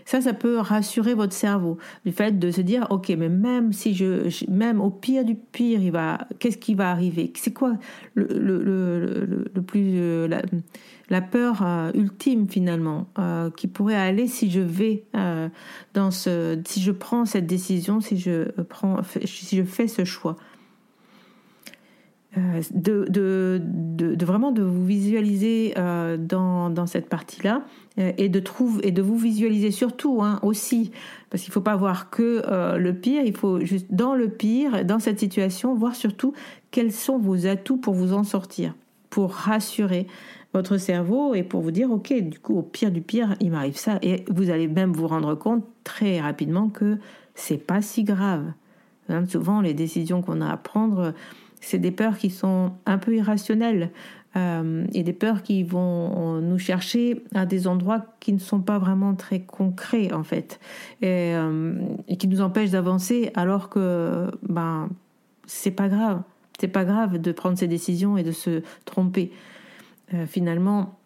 Ça, 0.10 0.22
ça 0.22 0.34
peut 0.34 0.58
rassurer 0.58 1.14
votre 1.14 1.34
cerveau. 1.34 1.78
Du 2.04 2.12
fait 2.12 2.40
de 2.40 2.50
se 2.50 2.62
dire, 2.62 2.88
ok, 2.90 3.10
mais 3.10 3.30
même 3.30 3.72
si 3.74 3.94
je, 3.94 4.44
même 4.50 4.82
au 4.82 4.90
pire 4.90 5.24
du 5.24 5.36
pire, 5.36 5.84
il 5.84 5.92
va, 5.92 6.18
qu'est-ce 6.40 6.58
qui 6.58 6.74
va 6.74 6.90
arriver? 6.90 7.32
C'est 7.36 7.54
quoi 7.54 7.78
le, 8.16 9.44
plus 9.68 10.00
euh, 10.00 10.28
la 11.12 11.22
peur 11.22 11.62
euh, 11.62 11.92
ultime 11.94 12.50
finalement 12.50 13.08
euh, 13.20 13.52
qui 13.52 13.68
pourrait 13.68 13.94
aller 13.94 14.26
si 14.26 14.50
je 14.50 14.62
vais 14.62 15.04
dans 15.94 16.10
ce 16.10 16.60
si 16.66 16.82
je 16.82 16.92
prends 16.92 17.26
cette 17.26 17.46
décision 17.46 18.02
si 18.02 18.18
je 18.18 18.50
prends 18.64 19.02
si 19.26 19.58
je 19.58 19.64
fais 19.64 19.88
ce 19.88 20.06
choix? 20.06 20.38
De, 22.36 23.06
de, 23.10 23.60
de, 23.64 24.26
vraiment 24.26 24.52
de 24.52 24.62
vous 24.62 24.86
visualiser 24.86 25.74
dans, 25.76 26.70
dans, 26.70 26.86
cette 26.86 27.10
partie-là 27.10 27.64
et 27.98 28.30
de 28.30 28.44
et 28.84 28.92
de 28.92 29.02
vous 29.02 29.18
visualiser 29.18 29.72
surtout 29.72 30.22
hein, 30.22 30.40
aussi 30.44 30.92
parce 31.32 31.42
qu'il 31.44 31.52
faut 31.52 31.60
pas 31.62 31.76
voir 31.76 32.12
que 32.12 32.44
le 32.78 32.94
pire 32.94 33.24
il 33.26 33.36
faut 33.36 33.60
juste 33.62 33.88
dans 33.90 34.14
le 34.14 34.30
pire 34.30 34.86
dans 34.86 35.00
cette 35.00 35.20
situation 35.20 35.74
voir 35.74 35.96
surtout 35.96 36.34
quels 36.70 36.92
sont 36.92 37.18
vos 37.18 37.48
atouts 37.48 37.78
pour 37.78 37.96
vous 37.96 38.14
en 38.14 38.24
sortir 38.24 38.76
pour 39.10 39.32
rassurer 39.34 40.08
votre 40.54 40.78
cerveau 40.78 41.36
et 41.36 41.44
pour 41.44 41.62
vous 41.62 41.72
dire, 41.72 41.92
ok, 41.92 42.14
du 42.22 42.40
coup, 42.40 42.58
au 42.58 42.62
pire 42.62 42.92
du 42.92 43.02
pire, 43.02 43.36
il 43.40 43.52
m'arrive 43.52 43.78
ça. 43.78 44.00
Et 44.02 44.26
vous 44.30 44.50
allez 44.50 44.68
même 44.68 44.94
vous 44.94 45.08
rendre 45.08 45.36
compte 45.36 45.64
très 45.84 46.20
rapidement 46.20 46.70
que 46.70 46.98
c'est 47.36 47.58
pas 47.58 47.82
si 47.82 48.04
grave. 48.04 48.46
Hein, 49.10 49.26
souvent, 49.28 49.62
les 49.62 49.74
décisions 49.74 50.22
qu'on 50.22 50.42
a 50.42 50.50
à 50.50 50.58
prendre, 50.58 51.14
c'est 51.62 51.80
des 51.80 51.92
peurs 51.92 52.18
qui 52.18 52.30
sont 52.30 52.74
un 52.86 52.98
peu 52.98 53.16
irrationnelles 53.16 53.92
euh, 54.36 54.86
et 54.94 55.04
des 55.04 55.14
peurs 55.14 55.42
qui 55.42 55.64
vont 55.64 56.40
nous 56.40 56.60
chercher 56.60 57.24
à 57.34 57.46
des 57.46 57.68
endroits 57.68 58.06
qui 58.20 58.32
ne 58.34 58.40
sont 58.40 58.62
pas 58.62 58.78
vraiment 58.78 59.16
très 59.16 59.42
concrets 59.42 60.14
en 60.14 60.24
fait 60.24 60.60
et, 61.02 61.34
euh, 61.34 61.74
et 62.08 62.18
qui 62.18 62.28
nous 62.28 62.42
empêchent 62.42 62.72
d'avancer 62.72 63.32
alors 63.36 63.70
que 63.70 64.28
ben 64.44 64.90
c'est 65.50 65.72
pas 65.72 65.90
grave. 65.90 66.22
C'est 66.60 66.68
pas 66.68 66.86
grave 66.86 67.18
de 67.18 67.32
prendre 67.32 67.58
ces 67.58 67.68
décisions 67.68 68.18
et 68.18 68.24
de 68.24 68.32
se 68.32 68.62
tromper. 68.86 69.32
Euh, 70.14 70.26
finalement, 70.28 71.00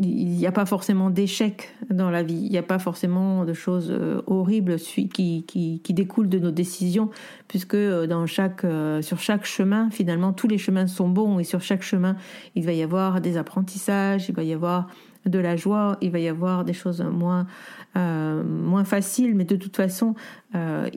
il 0.00 0.30
n'y 0.30 0.46
a 0.46 0.52
pas 0.52 0.66
forcément 0.66 1.10
d'échecs 1.10 1.74
dans 1.90 2.10
la 2.10 2.22
vie, 2.22 2.42
il 2.44 2.50
n'y 2.50 2.58
a 2.58 2.62
pas 2.62 2.78
forcément 2.78 3.44
de 3.44 3.52
choses 3.52 3.90
euh, 3.90 4.22
horribles 4.26 4.76
qui, 4.76 5.08
qui, 5.08 5.44
qui, 5.82 5.94
découlent 5.94 6.28
de 6.28 6.38
nos 6.38 6.50
décisions, 6.50 7.10
puisque 7.48 7.76
dans 7.76 8.26
chaque, 8.26 8.66
sur 9.00 9.20
chaque 9.20 9.44
chemin, 9.44 9.90
finalement, 9.90 10.32
tous 10.32 10.48
les 10.48 10.58
chemins 10.58 10.86
sont 10.86 11.08
bons, 11.08 11.38
et 11.38 11.44
sur 11.44 11.60
chaque 11.60 11.82
chemin, 11.82 12.16
il 12.54 12.64
va 12.64 12.72
y 12.72 12.82
avoir 12.82 13.20
des 13.20 13.36
apprentissages, 13.36 14.28
il 14.28 14.34
va 14.34 14.42
y 14.42 14.52
avoir 14.52 14.88
de 15.26 15.38
la 15.38 15.56
joie, 15.56 15.96
il 16.00 16.10
va 16.10 16.18
y 16.18 16.28
avoir 16.28 16.64
des 16.64 16.74
choses 16.74 17.00
moins, 17.00 17.46
moins 17.94 18.84
faciles, 18.84 19.34
mais 19.34 19.44
de 19.44 19.56
toute 19.56 19.76
façon, 19.76 20.14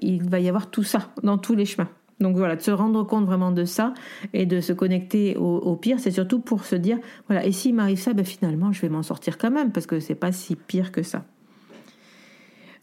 il 0.02 0.24
va 0.24 0.40
y 0.40 0.50
avoir 0.50 0.70
tout 0.70 0.84
ça 0.84 1.12
dans 1.24 1.38
tous 1.38 1.56
les 1.56 1.66
chemins. 1.66 1.90
Donc 2.20 2.36
voilà, 2.36 2.56
de 2.56 2.62
se 2.62 2.72
rendre 2.72 3.04
compte 3.04 3.26
vraiment 3.26 3.52
de 3.52 3.66
ça 3.66 3.94
et 4.34 4.46
de 4.46 4.60
se 4.60 4.74
connecter 4.74 5.36
au, 5.38 5.76
pire, 5.76 6.00
c'est 6.00 6.12
surtout 6.12 6.40
pour 6.40 6.66
se 6.66 6.76
dire, 6.76 6.98
voilà, 7.28 7.46
et 7.46 7.52
s'il 7.52 7.76
m'arrive 7.76 8.00
ça, 8.00 8.14
ben 8.14 8.26
finalement, 8.26 8.72
je 8.72 8.82
vais 8.82 8.90
m'en 8.90 9.04
sortir 9.04 9.38
quand 9.38 9.52
même, 9.52 9.72
parce 9.72 9.86
que 9.86 10.00
c'est 10.00 10.16
pas 10.16 10.32
si 10.32 10.56
pire 10.56 10.92
que 10.92 11.04
ça. 11.04 11.26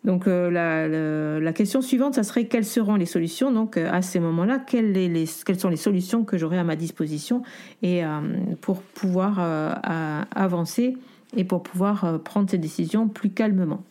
Donc 0.04 0.26
euh, 0.26 1.40
la, 1.40 1.52
question 1.52 1.80
suivante, 1.80 2.14
ça 2.14 2.22
serait 2.22 2.46
quelles 2.46 2.66
seront 2.66 2.94
les 2.94 3.06
solutions? 3.06 3.50
Donc 3.50 3.76
euh, 3.76 3.90
à 3.90 4.02
ces 4.02 4.20
moments-là, 4.20 4.58
quelles, 4.58 4.92
les, 4.92 5.24
quelles, 5.44 5.58
sont 5.58 5.70
les 5.70 5.76
solutions 5.76 6.24
que 6.24 6.36
j'aurai 6.36 6.58
à 6.58 6.64
ma 6.64 6.76
disposition 6.76 7.42
et 7.82 8.04
euh, 8.04 8.20
pour 8.60 8.82
pouvoir 8.82 9.38
avancer 10.34 10.96
et 11.36 11.44
pour 11.44 11.62
pouvoir 11.62 12.20
prendre 12.22 12.50
ces 12.50 12.58
décisions 12.58 13.08
plus 13.08 13.30
calmement? 13.30 13.82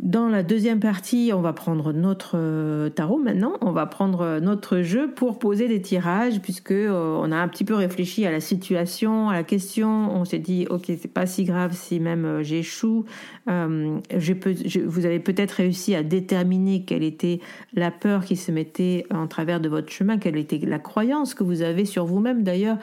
Dans 0.00 0.28
la 0.28 0.44
deuxième 0.44 0.78
partie, 0.78 1.32
on 1.34 1.40
va 1.40 1.52
prendre 1.52 1.92
notre 1.92 2.36
euh, 2.36 2.88
tarot 2.88 3.18
maintenant, 3.18 3.54
on 3.60 3.72
va 3.72 3.84
prendre 3.86 4.38
notre 4.38 4.80
jeu 4.82 5.10
pour 5.10 5.40
poser 5.40 5.66
des 5.66 5.82
tirages 5.82 6.40
puisque 6.40 6.70
euh, 6.70 7.18
on 7.20 7.32
a 7.32 7.36
un 7.36 7.48
petit 7.48 7.64
peu 7.64 7.74
réfléchi 7.74 8.24
à 8.24 8.30
la 8.30 8.38
situation, 8.38 9.28
à 9.28 9.32
la 9.32 9.42
question, 9.42 10.14
on 10.14 10.24
s'est 10.24 10.38
dit 10.38 10.68
OK, 10.70 10.84
c'est 10.86 11.12
pas 11.12 11.26
si 11.26 11.42
grave 11.42 11.72
si 11.74 11.98
même 11.98 12.24
euh, 12.24 12.42
j'échoue. 12.44 13.06
vous 13.48 15.04
avez 15.04 15.18
peut-être 15.18 15.52
réussi 15.52 15.96
à 15.96 16.04
déterminer 16.04 16.84
quelle 16.84 17.02
était 17.02 17.40
la 17.74 17.90
peur 17.90 18.24
qui 18.24 18.36
se 18.36 18.52
mettait 18.52 19.04
en 19.12 19.26
travers 19.26 19.58
de 19.58 19.68
votre 19.68 19.90
chemin, 19.90 20.18
quelle 20.18 20.36
était 20.36 20.58
la 20.58 20.78
croyance 20.78 21.34
que 21.34 21.42
vous 21.42 21.62
avez 21.62 21.84
sur 21.84 22.04
vous-même 22.04 22.44
d'ailleurs 22.44 22.78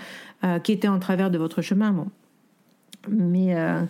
qui 0.64 0.74
était 0.74 0.88
en 0.88 1.00
travers 1.00 1.32
de 1.32 1.38
votre 1.38 1.62
chemin. 1.62 2.06
Mais, 3.10 3.56
euh, 3.56 3.82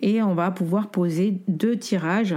et 0.00 0.22
on 0.22 0.34
va 0.34 0.50
pouvoir 0.50 0.90
poser 0.90 1.40
deux 1.48 1.76
tirages 1.76 2.34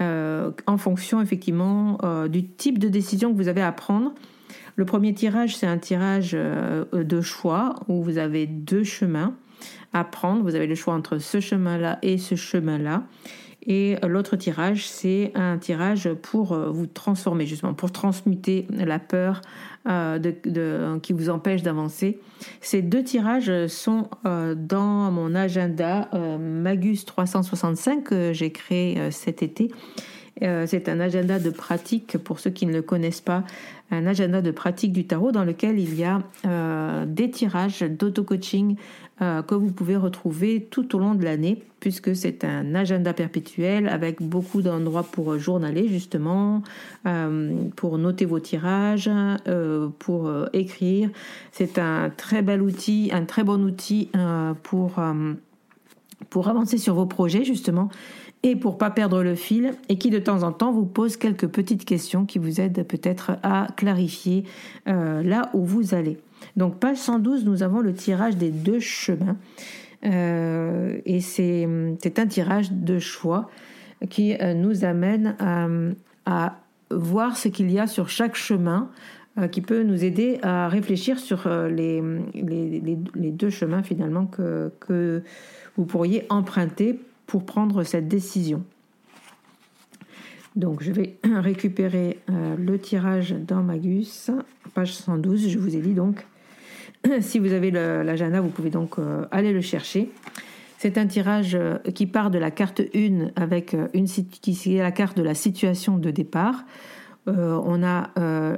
euh, 0.00 0.52
en 0.66 0.78
fonction 0.78 1.20
effectivement 1.20 1.98
euh, 2.02 2.28
du 2.28 2.46
type 2.46 2.78
de 2.78 2.88
décision 2.88 3.32
que 3.32 3.36
vous 3.36 3.48
avez 3.48 3.62
à 3.62 3.72
prendre. 3.72 4.14
Le 4.76 4.84
premier 4.84 5.12
tirage, 5.12 5.56
c'est 5.56 5.66
un 5.66 5.78
tirage 5.78 6.32
de 6.32 7.20
choix 7.20 7.74
où 7.88 8.00
vous 8.00 8.16
avez 8.16 8.46
deux 8.46 8.84
chemins 8.84 9.34
à 9.92 10.04
prendre. 10.04 10.44
Vous 10.44 10.54
avez 10.54 10.68
le 10.68 10.76
choix 10.76 10.94
entre 10.94 11.18
ce 11.18 11.40
chemin-là 11.40 11.98
et 12.02 12.16
ce 12.16 12.36
chemin-là. 12.36 13.02
Et 13.68 13.96
l'autre 14.06 14.36
tirage, 14.36 14.88
c'est 14.88 15.30
un 15.34 15.58
tirage 15.58 16.08
pour 16.22 16.56
vous 16.56 16.86
transformer, 16.86 17.44
justement, 17.44 17.74
pour 17.74 17.92
transmuter 17.92 18.66
la 18.70 18.98
peur 18.98 19.42
euh, 19.88 20.98
qui 21.00 21.14
vous 21.14 21.30
empêche 21.30 21.62
d'avancer. 21.62 22.18
Ces 22.60 22.82
deux 22.82 23.02
tirages 23.02 23.68
sont 23.68 24.08
euh, 24.26 24.54
dans 24.54 25.10
mon 25.10 25.34
agenda 25.34 26.10
euh, 26.12 26.36
Magus 26.36 27.06
365 27.06 28.04
que 28.04 28.32
j'ai 28.34 28.52
créé 28.52 29.10
cet 29.10 29.42
été. 29.42 29.70
C'est 30.40 30.88
un 30.88 31.00
agenda 31.00 31.38
de 31.38 31.50
pratique 31.50 32.18
pour 32.18 32.38
ceux 32.38 32.50
qui 32.50 32.66
ne 32.66 32.72
le 32.72 32.82
connaissent 32.82 33.20
pas, 33.20 33.44
un 33.90 34.06
agenda 34.06 34.40
de 34.40 34.50
pratique 34.50 34.92
du 34.92 35.06
tarot 35.06 35.32
dans 35.32 35.44
lequel 35.44 35.78
il 35.78 35.94
y 35.98 36.04
a 36.04 36.22
des 37.06 37.30
tirages 37.30 37.82
d'auto-coaching 37.82 38.76
euh, 39.20 39.42
que 39.42 39.56
vous 39.56 39.72
pouvez 39.72 39.96
retrouver 39.96 40.68
tout 40.70 40.94
au 40.94 41.00
long 41.00 41.16
de 41.16 41.24
l'année, 41.24 41.60
puisque 41.80 42.14
c'est 42.14 42.44
un 42.44 42.76
agenda 42.76 43.12
perpétuel 43.12 43.88
avec 43.88 44.22
beaucoup 44.22 44.62
d'endroits 44.62 45.02
pour 45.02 45.36
journaler 45.38 45.88
justement, 45.88 46.62
euh, 47.04 47.52
pour 47.74 47.98
noter 47.98 48.26
vos 48.26 48.38
tirages, 48.38 49.10
euh, 49.48 49.88
pour 49.98 50.30
écrire. 50.52 51.10
C'est 51.50 51.78
un 51.78 52.10
très 52.10 52.42
bel 52.42 52.62
outil, 52.62 53.10
un 53.12 53.24
très 53.24 53.42
bon 53.42 53.64
outil 53.64 54.08
pour 54.62 55.00
avancer 56.48 56.78
sur 56.78 56.94
vos 56.94 57.06
projets 57.06 57.42
justement 57.42 57.88
et 58.42 58.56
pour 58.56 58.78
pas 58.78 58.90
perdre 58.90 59.22
le 59.22 59.34
fil 59.34 59.72
et 59.88 59.98
qui 59.98 60.10
de 60.10 60.18
temps 60.18 60.42
en 60.42 60.52
temps 60.52 60.72
vous 60.72 60.86
pose 60.86 61.16
quelques 61.16 61.48
petites 61.48 61.84
questions 61.84 62.24
qui 62.24 62.38
vous 62.38 62.60
aident 62.60 62.84
peut-être 62.84 63.32
à 63.42 63.66
clarifier 63.76 64.44
là 64.86 65.50
où 65.54 65.64
vous 65.64 65.94
allez. 65.94 66.18
Donc 66.56 66.78
page 66.78 66.98
112, 66.98 67.44
nous 67.44 67.62
avons 67.62 67.80
le 67.80 67.92
tirage 67.94 68.36
des 68.36 68.50
deux 68.50 68.80
chemins. 68.80 69.36
Euh, 70.04 70.98
et 71.04 71.20
c'est 71.20 71.64
un 71.64 72.26
tirage 72.26 72.72
de 72.72 72.98
choix 72.98 73.50
qui 74.10 74.34
euh, 74.34 74.54
nous 74.54 74.84
amène 74.84 75.36
à, 76.26 76.56
voir 76.90 77.36
ce 77.36 77.48
qu'il 77.48 77.70
y 77.70 77.78
a 77.78 77.86
sur 77.86 78.08
chaque 78.08 78.34
chemin 78.34 78.90
euh, 79.38 79.46
qui 79.46 79.60
peut 79.60 79.82
nous 79.82 80.04
aider 80.04 80.38
à 80.42 80.68
réfléchir 80.68 81.18
sur 81.18 81.48
les, 81.68 82.02
deux 82.34 83.50
chemins 83.50 83.82
finalement 83.82 84.26
que, 84.26 85.22
vous 85.76 85.84
pourriez 85.84 86.26
emprunter 86.28 86.98
pour 87.28 87.46
prendre 87.46 87.84
cette 87.84 88.08
décision. 88.08 88.64
Donc 90.56 90.82
je 90.82 90.90
vais 90.90 91.18
récupérer 91.24 92.18
le 92.26 92.78
tirage 92.78 93.30
dans 93.30 93.62
Magus, 93.62 94.32
page 94.74 94.94
112, 94.94 95.48
je 95.48 95.58
vous 95.58 95.76
ai 95.76 95.80
dit 95.80 95.94
donc 95.94 96.26
si 97.20 97.38
vous 97.38 97.52
avez 97.52 97.70
l'agenda, 97.70 98.40
vous 98.40 98.48
pouvez 98.48 98.70
donc 98.70 98.98
euh, 98.98 99.24
aller 99.30 99.52
le 99.52 99.60
chercher. 99.60 100.10
C'est 100.78 100.98
un 100.98 101.06
tirage 101.06 101.54
euh, 101.54 101.78
qui 101.94 102.06
part 102.06 102.30
de 102.30 102.38
la 102.38 102.50
carte 102.50 102.80
1 102.94 103.30
avec 103.36 103.74
euh, 103.74 103.88
une 103.94 104.06
qui 104.06 104.76
est 104.76 104.82
la 104.82 104.92
carte 104.92 105.16
de 105.16 105.22
la 105.22 105.34
situation 105.34 105.98
de 105.98 106.10
départ. 106.10 106.64
on 107.26 107.82
a 107.82 108.10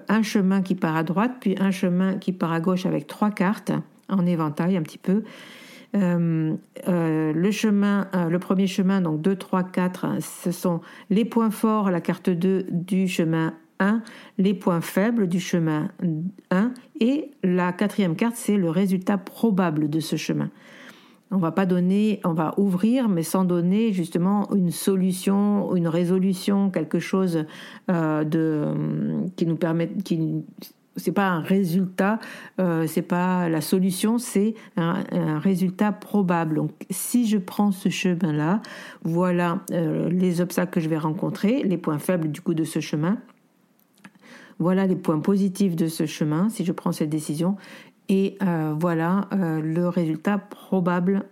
un 0.09 0.23
chemin 0.23 0.63
qui 0.63 0.77
part 0.77 0.97
à 0.97 1.03
droite, 1.03 1.33
puis 1.41 1.57
un 1.59 1.73
chemin 1.73 2.19
qui 2.19 2.33
part 2.33 2.53
à 2.53 2.61
gauche 2.61 2.87
avec 2.87 3.09
trois 3.09 3.33
cartes 3.33 3.73
en 4.09 4.25
éventail 4.27 4.77
un 4.77 4.83
petit 4.83 4.99
peu. 4.99 5.25
Le 5.95 7.51
chemin, 7.51 8.09
le 8.29 8.39
premier 8.39 8.67
chemin, 8.67 9.01
donc 9.01 9.21
2, 9.23 9.37
3, 9.37 9.65
4, 9.65 10.07
ce 10.21 10.53
sont 10.53 10.81
les 11.11 11.25
points 11.25 11.51
forts, 11.51 11.91
la 11.91 12.01
carte 12.01 12.31
2 12.31 12.67
du 12.71 13.09
chemin 13.09 13.55
1, 13.81 14.03
les 14.39 14.55
points 14.55 14.81
faibles 14.81 15.27
du 15.27 15.41
chemin 15.41 15.91
1, 16.51 16.73
et 17.01 17.31
la 17.43 17.73
quatrième 17.73 18.15
carte, 18.15 18.37
c'est 18.37 18.57
le 18.57 18.71
résultat 18.71 19.19
probable 19.19 19.91
de 19.91 20.01
ce 20.01 20.17
chemin. 20.17 20.51
On 21.33 21.39
va 21.39 21.53
pas 21.53 21.65
donner, 21.65 22.21
on 22.25 22.33
va 22.33 22.55
ouvrir, 22.59 23.09
mais 23.09 23.23
sans 23.23 23.45
donner 23.45 23.93
justement 23.93 24.53
une 24.53 24.73
solution, 24.73 25.77
une 25.77 25.87
résolution, 25.87 26.71
quelque 26.71 26.99
chose 26.99 27.45
euh, 27.89 28.25
de 28.25 28.75
qui 29.37 29.47
nous 29.47 29.57
permet, 29.57 29.89
qui 30.05 30.45
c'est 31.01 31.13
pas 31.13 31.29
un 31.29 31.41
résultat, 31.41 32.19
euh, 32.61 32.87
c'est 32.87 33.03
pas 33.03 33.49
la 33.49 33.61
solution, 33.61 34.19
c'est 34.19 34.55
un, 34.77 35.03
résultat 35.39 35.93
probable. 35.93 36.57
Donc, 36.57 36.71
si 36.91 37.27
je 37.27 37.39
prends 37.39 37.73
ce 37.73 37.89
chemin-là, 37.89 38.61
voilà 39.03 39.61
euh, 39.73 40.09
les 40.11 40.41
obstacles 40.41 40.73
que 40.73 40.81
je 40.81 40.89
vais 40.89 40.99
rencontrer, 40.99 41.63
les 41.63 41.79
points 41.79 41.99
faibles 41.99 42.31
du 42.31 42.41
coup 42.41 42.55
de 42.55 42.65
ce 42.65 42.81
chemin. 42.81 43.19
Voilà 44.59 44.87
les 44.87 44.97
points 44.97 45.21
positifs 45.21 45.75
de 45.75 45.89
ce 45.89 46.05
chemin 46.05 46.51
si 46.51 46.65
je 46.65 46.73
prends 46.73 46.93
cette 46.93 47.09
décision 47.09 47.57
et 48.11 48.37
euh, 48.43 48.75
voilà 48.79 49.29
euh, 49.33 49.61
le 49.61 49.89
résultat 49.89 50.37
probable 50.37 51.23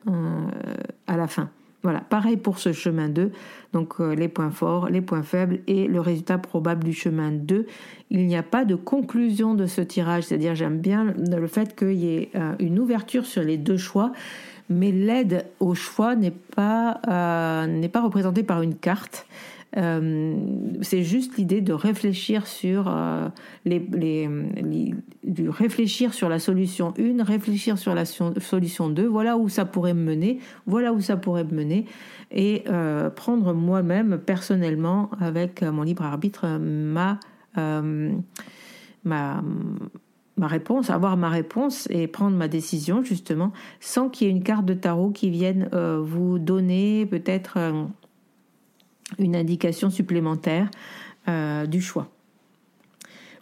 à 1.06 1.16
la 1.16 1.26
fin. 1.26 1.50
Voilà, 1.85 2.00
pareil 2.00 2.37
pour 2.37 2.58
ce 2.58 2.73
chemin 2.73 3.08
2, 3.08 3.30
donc 3.73 4.00
les 4.00 4.26
points 4.26 4.50
forts, 4.50 4.88
les 4.88 5.00
points 5.00 5.23
faibles 5.23 5.61
et 5.68 5.87
le 5.87 6.00
résultat 6.00 6.37
probable 6.37 6.82
du 6.82 6.92
chemin 6.92 7.30
2. 7.30 7.66
Il 8.11 8.26
n'y 8.26 8.37
a 8.37 8.42
pas 8.42 8.64
de 8.64 8.75
conclusion 8.75 9.54
de 9.54 9.66
ce 9.66 9.80
tirage, 9.80 10.25
c'est-à-dire 10.25 10.56
j'aime 10.56 10.80
bien 10.80 11.14
le 11.16 11.47
fait 11.47 11.76
qu'il 11.76 11.92
y 11.92 12.16
ait 12.16 12.32
une 12.58 12.80
ouverture 12.80 13.26
sur 13.26 13.42
les 13.42 13.58
deux 13.58 13.76
choix, 13.76 14.12
mais 14.68 14.90
l'aide 14.90 15.47
au 15.61 15.75
choix 15.75 16.16
n'est 16.16 16.32
pas, 16.32 17.00
pas 17.04 18.00
représentée 18.00 18.42
par 18.42 18.62
une 18.62 18.75
carte. 18.75 19.26
Euh, 19.76 20.34
c'est 20.80 21.02
juste 21.02 21.37
l'idée 21.37 21.60
de 21.60 21.75
réfléchir 21.75 22.46
sur 22.46 22.87
euh, 22.88 23.28
les, 23.66 23.78
les, 23.78 24.94
réfléchir 25.48 26.14
sur 26.14 26.30
la 26.30 26.38
solution 26.38 26.94
1, 26.98 27.22
réfléchir 27.22 27.76
sur 27.76 27.94
la 27.94 28.06
solution 28.06 28.88
2, 28.88 29.06
voilà 29.06 29.37
où 29.37 29.48
ça 29.48 29.66
pourrait 29.66 29.92
me 29.92 30.02
mener, 30.02 30.38
voilà 30.66 30.92
où 30.92 31.00
ça 31.00 31.18
pourrait 31.18 31.44
me 31.44 31.52
mener, 31.52 31.84
et 32.30 32.64
euh, 32.68 33.10
prendre 33.10 33.52
moi-même 33.52 34.18
personnellement 34.18 35.10
avec 35.20 35.62
mon 35.62 35.82
libre 35.82 36.04
arbitre 36.04 36.46
ma 36.58 37.20
ma 39.04 39.42
ma 40.37 40.46
réponse, 40.46 40.88
avoir 40.88 41.16
ma 41.16 41.30
réponse 41.30 41.88
et 41.90 42.06
prendre 42.06 42.37
ma 42.37 42.46
décision 42.46 43.02
justement, 43.02 43.52
sans 43.80 44.08
qu'il 44.08 44.28
y 44.28 44.30
ait 44.30 44.32
une 44.32 44.44
carte 44.44 44.64
de 44.64 44.75
tarot 44.75 45.10
qui 45.10 45.30
vienne 45.30 45.68
vous 45.72 46.38
donner 46.38 47.06
peut-être 47.06 47.58
une 49.19 49.37
indication 49.37 49.91
supplémentaire 49.91 50.71
euh, 51.29 51.67
du 51.67 51.81
choix. 51.81 52.09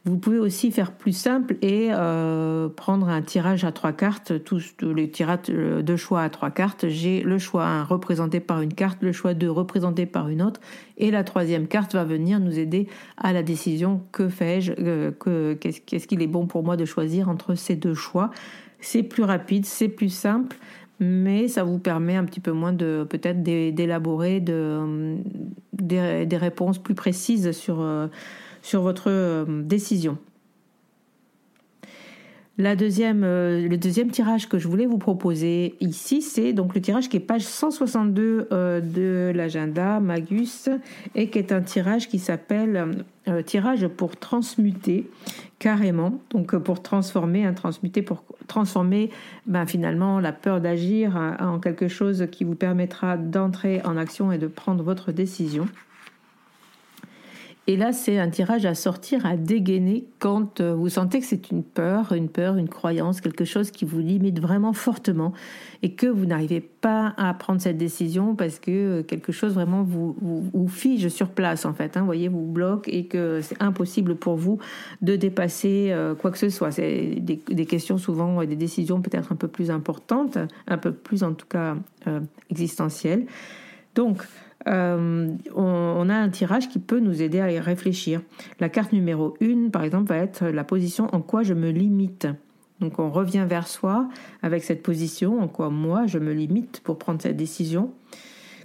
Vous 0.07 0.19
pouvez 0.19 0.39
aussi 0.39 0.71
faire 0.71 0.93
plus 0.93 1.17
simple 1.17 1.57
et 1.63 1.89
euh, 1.91 2.69
prendre 2.69 3.09
un 3.09 3.23
tirage 3.23 3.65
à 3.65 3.73
trois 3.73 3.93
cartes, 3.93 4.45
tous 4.45 4.63
les 4.81 5.11
tirages 5.11 5.49
de 5.49 5.97
choix 5.97 6.23
à 6.23 6.31
trois 6.31 6.53
cartes. 6.53 6.87
J'ai 6.89 7.23
le 7.23 7.39
choix 7.39 7.67
1 7.67 7.83
représenté 7.83 8.39
par 8.39 8.61
une 8.61 8.73
carte, 8.73 8.99
le 9.03 9.11
choix 9.11 9.35
2 9.35 9.51
représenté 9.51 10.07
par 10.07 10.29
une 10.29 10.43
autre, 10.43 10.61
et 10.97 11.11
la 11.11 11.25
troisième 11.25 11.67
carte 11.67 11.95
va 11.95 12.05
venir 12.05 12.39
nous 12.39 12.57
aider 12.57 12.87
à 13.17 13.33
la 13.33 13.43
décision 13.43 14.01
que 14.13 14.29
fais-je, 14.29 14.75
euh, 14.79 15.57
qu'est-ce 15.57 16.07
qu'il 16.07 16.23
est 16.23 16.29
bon 16.29 16.47
pour 16.47 16.63
moi 16.63 16.77
de 16.77 16.85
choisir 16.85 17.29
entre 17.29 17.57
ces 17.57 17.75
deux 17.75 17.95
choix. 17.95 18.31
C'est 18.79 19.03
plus 19.03 19.25
rapide, 19.25 19.67
c'est 19.67 19.89
plus 19.89 20.11
simple, 20.11 20.57
mais 21.01 21.49
ça 21.49 21.65
vous 21.65 21.81
permet 21.81 22.15
un 22.15 22.25
petit 22.25 22.41
peu 22.41 22.53
moins 22.53 22.73
de 22.73 23.05
peut-être 23.11 23.43
d'élaborer 23.43 24.39
de, 24.39 25.17
des, 25.83 26.37
réponses 26.37 26.78
plus 26.78 26.95
précises 26.95 27.52
sur, 27.52 27.80
euh, 27.80 28.09
votre 28.73 29.11
euh, 29.11 29.45
décision. 29.62 30.18
La 32.59 32.75
deuxième, 32.75 33.23
euh, 33.23 33.68
le 33.68 33.76
deuxième 33.76 34.10
tirage 34.10 34.49
que 34.49 34.58
je 34.58 34.67
voulais 34.67 34.86
vous 34.86 34.97
proposer 34.97 35.75
ici, 35.80 36.23
c'est 36.23 36.54
donc 36.54 36.75
le 36.75 36.80
tirage 36.80 37.10
qui 37.10 37.19
est 37.19 37.21
page 37.21 37.43
162 37.43 38.49
de 38.50 39.32
l'agenda 39.34 40.00
Magus 40.00 40.71
et 41.15 41.28
qui 41.28 41.39
est 41.39 41.52
un 41.52 41.60
tirage 41.60 42.08
qui 42.08 42.19
s'appelle 42.19 43.04
tirage 43.45 43.86
pour 43.89 44.17
transmuter 44.17 45.10
carrément, 45.67 46.21
donc 46.31 46.55
euh, 46.55 46.61
pour 46.61 46.81
transformer, 46.81 47.45
un 47.45 47.52
transmuter, 47.52 48.00
pour 48.00 48.23
transformer 48.47 49.11
ben, 49.47 49.67
finalement 49.67 50.21
la 50.21 50.31
peur 50.31 50.61
d'agir 50.61 51.17
en 51.41 51.59
quelque 51.59 51.89
chose 51.89 52.29
qui 52.31 52.45
vous 52.45 52.55
permettra 52.55 53.17
d'entrer 53.17 53.83
en 53.85 53.97
action 53.97 54.31
et 54.31 54.39
de 54.39 54.47
prendre 54.47 54.85
votre 54.85 55.11
décision. 55.11 55.67
Et 57.69 57.76
là, 57.76 57.93
c'est 57.93 58.19
un 58.19 58.31
tirage 58.31 58.65
à 58.65 58.76
sortir, 58.76 59.26
à 59.26 59.37
dégainer 59.37 60.05
quand 60.21 60.61
euh, 60.61 60.73
vous 60.73 60.89
sentez 60.89 61.19
que 61.19 61.26
c'est 61.26 61.50
une 61.50 61.65
peur, 61.65 62.13
une 62.13 62.29
peur, 62.29 62.57
une 62.59 62.69
croyance, 62.69 63.21
quelque 63.21 63.45
chose 63.45 63.73
qui 63.73 63.85
vous 63.85 63.99
limite 63.99 64.39
vraiment 64.39 64.73
fortement 64.73 65.33
et 65.83 65.95
que 65.95 66.07
vous 66.07 66.26
n'arrivez 66.26 66.61
pas 66.61 67.13
à 67.17 67.35
prendre 67.35 67.61
cette 67.61 67.76
décision 67.76 68.37
parce 68.37 68.61
que 68.61 68.71
euh, 68.71 69.02
quelque 69.02 69.33
chose 69.33 69.55
vraiment 69.55 69.83
vous, 69.83 70.15
fige 70.69 71.09
sur 71.09 71.31
place 71.31 71.65
en 71.65 71.75
fait. 71.75 71.97
Hein, 71.97 72.05
voyez, 72.05 72.29
vous 72.29 72.47
bloque 72.47 72.89
et 72.89 73.07
que 73.07 73.41
c'est 73.43 73.61
impossible 73.61 74.15
pour 74.15 74.37
vous 74.37 74.59
de 75.02 75.17
dépasser 75.17 75.89
euh, 75.91 76.15
quoi 76.15 76.31
que 76.31 76.39
ce 76.39 76.50
soit. 76.50 76.71
C'est 76.71 77.17
des, 77.19 77.43
des, 77.49 77.67
questions 77.67 77.99
souvent, 77.99 78.45
des 78.45 78.55
décisions 78.55 79.00
peut-être 79.00 79.33
un 79.33 79.37
peu 79.37 79.49
plus 79.49 79.73
importantes, 79.73 80.39
un 80.69 80.79
peu 80.79 80.93
plus 80.93 81.25
en 81.25 81.35
tout 81.35 81.47
cas 81.49 81.76
existentielles. 82.49 83.26
Donc, 83.97 84.23
euh, 84.69 85.29
on, 85.55 86.09
a 86.09 86.15
un 86.15 86.29
tirage 86.29 86.69
qui 86.69 86.79
peut 86.79 86.99
nous 86.99 87.23
aider 87.23 87.41
à 87.41 87.50
y 87.50 87.59
réfléchir. 87.59 88.21
La 88.61 88.69
carte 88.69 88.93
numéro 88.93 89.37
1, 89.41 89.71
par 89.71 89.85
exemple, 89.85 90.09
va 90.09 90.17
être 90.17 90.45
la 90.47 90.65
position 90.65 91.07
en 91.13 91.21
quoi 91.21 91.43
je 91.43 91.55
me 91.55 91.71
limite. 91.71 92.26
Donc 92.81 92.99
on 92.99 93.11
revient 93.11 93.47
vers 93.49 93.69
soi 93.69 94.09
avec 94.43 94.65
cette 94.65 94.83
position, 94.83 95.41
en 95.41 95.49
quoi 95.49 95.71
moi 95.71 96.07
je 96.07 96.19
me 96.19 96.33
limite 96.33 96.81
pour 96.85 96.99
prendre 96.99 97.23
cette 97.23 97.37
décision. 97.37 97.93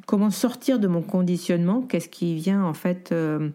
Comment 0.05 0.31
sortir 0.31 0.79
de 0.79 0.87
mon 0.87 1.01
conditionnement? 1.01 1.81
Qu'est-ce 1.81 2.09
qui 2.09 2.35
vient 2.35 2.63
en 2.63 2.73
fait 2.73 3.11
euh, 3.11 3.49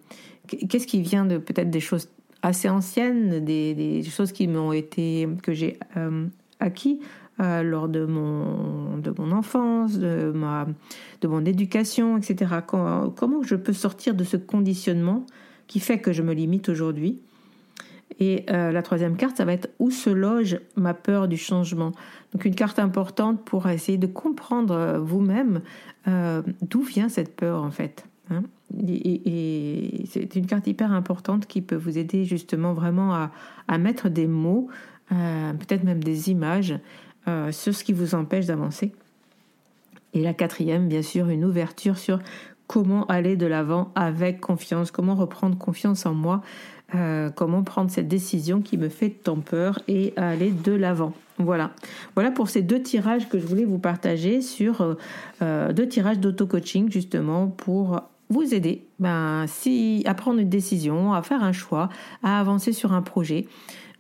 Qu'est-ce 0.47 0.87
qui 0.87 1.03
vient 1.03 1.27
de 1.27 1.39
peut-être 1.39 1.71
des 1.71 1.81
choses 1.81 2.09
assez 2.41 2.69
anciennes, 2.69 3.45
des, 3.45 4.03
choses 4.05 4.33
qui 4.33 4.47
m'ont 4.47 4.73
été 4.73 5.29
que 5.43 5.53
j'ai 5.53 5.79
euh, 5.97 6.27
acquis? 6.61 7.01
Euh, 7.39 7.63
lors 7.63 7.87
de 7.91 8.07
mon, 8.07 8.97
de 8.97 9.13
mon 9.19 9.31
enfance, 9.31 9.99
de, 9.99 10.33
ma, 10.35 10.67
de 11.21 11.29
mon 11.29 11.45
éducation, 11.45 12.17
etc. 12.17 12.51
Comment, 12.67 13.43
je 13.43 13.57
peux 13.57 13.75
sortir 13.75 14.15
de 14.15 14.25
ce 14.25 14.39
conditionnement 14.39 15.27
qui 15.67 15.79
fait 15.79 15.99
que 15.99 16.15
je 16.15 16.23
me 16.23 16.33
limite 16.33 16.71
aujourd'hui? 16.71 17.21
Et 18.21 18.47
euh, 18.49 18.73
la 18.73 18.81
troisième 18.81 19.19
carte, 19.19 19.37
ça 19.37 19.45
va 19.45 19.53
être 19.53 19.69
où 19.79 19.91
se 19.91 20.09
loge 20.09 20.61
ma 20.77 20.95
peur 20.95 21.29
du 21.29 21.37
changement? 21.37 21.93
Donc 22.33 22.47
une 22.47 22.55
carte 22.55 22.79
importante 22.79 23.45
pour 23.45 23.69
essayer 23.69 23.99
de 23.99 24.07
comprendre 24.07 24.75
euh, 24.75 24.99
vous-même 24.99 25.61
d'où 26.63 26.83
vient 26.83 27.11
cette 27.11 27.37
peur 27.37 27.63
en 27.63 27.71
fait. 27.73 28.07
Hein. 28.31 28.45
et, 28.89 30.05
c'est 30.09 30.37
une 30.37 30.47
carte 30.47 30.69
hyper 30.69 30.93
importante 30.93 31.47
qui 31.47 31.61
peut 31.61 31.77
vous 31.77 31.99
aider 31.99 32.25
justement 32.25 32.73
vraiment 32.73 33.13
à, 33.13 33.31
à 33.69 33.77
mettre 33.77 34.09
des 34.09 34.29
mots, 34.29 34.69
peut-être 35.09 35.83
même 35.83 36.03
des 36.03 36.31
images 36.31 36.79
euh, 37.29 37.53
sur 37.53 37.75
ce 37.75 37.85
qui 37.85 37.93
vous 37.93 38.15
empêche 38.15 38.47
d'avancer. 38.47 38.93
Et 40.15 40.23
la 40.23 40.35
quatrième, 40.35 40.89
bien 40.89 41.03
sûr, 41.03 41.29
une 41.29 41.45
ouverture 41.45 41.99
sur 41.99 42.19
comment 42.67 43.05
aller 43.07 43.37
de 43.37 43.47
l'avant 43.47 43.93
avec 43.95 44.41
confiance, 44.41 44.91
comment 44.91 45.15
reprendre 45.15 45.59
confiance 45.59 46.07
en 46.07 46.15
moi, 46.15 46.43
euh, 46.95 47.31
comment 47.31 47.63
prendre 47.63 47.91
cette 47.91 48.09
décision 48.09 48.61
qui 48.61 48.79
me 48.79 48.89
fait 48.89 49.11
tant 49.11 49.41
peur 49.41 49.81
et 49.89 50.13
aller 50.17 50.51
de 50.51 50.73
l'avant. 50.73 51.13
Voilà. 51.39 51.73
Voilà 52.15 52.31
pour 52.31 52.49
ces 52.49 52.63
deux 52.63 52.83
tirages 52.83 53.29
que 53.29 53.39
je 53.39 53.47
voulais 53.47 53.65
vous 53.65 53.79
partager 53.79 54.41
sur 54.41 54.97
euh, 55.43 55.73
deux 55.73 55.89
tirages 55.89 56.19
d'auto-coaching 56.19 56.91
justement 56.91 57.49
pour 57.49 58.01
vous 58.29 58.55
aider 58.55 58.87
ben, 58.99 59.45
si, 59.47 60.03
à 60.07 60.15
prendre 60.15 60.41
une 60.41 60.49
décision, 60.49 61.13
à 61.13 61.23
faire 61.23 61.43
un 61.43 61.53
choix, 61.53 61.89
à 62.23 62.41
avancer 62.41 62.73
sur 62.73 62.93
un 62.93 63.03
projet. 63.03 63.47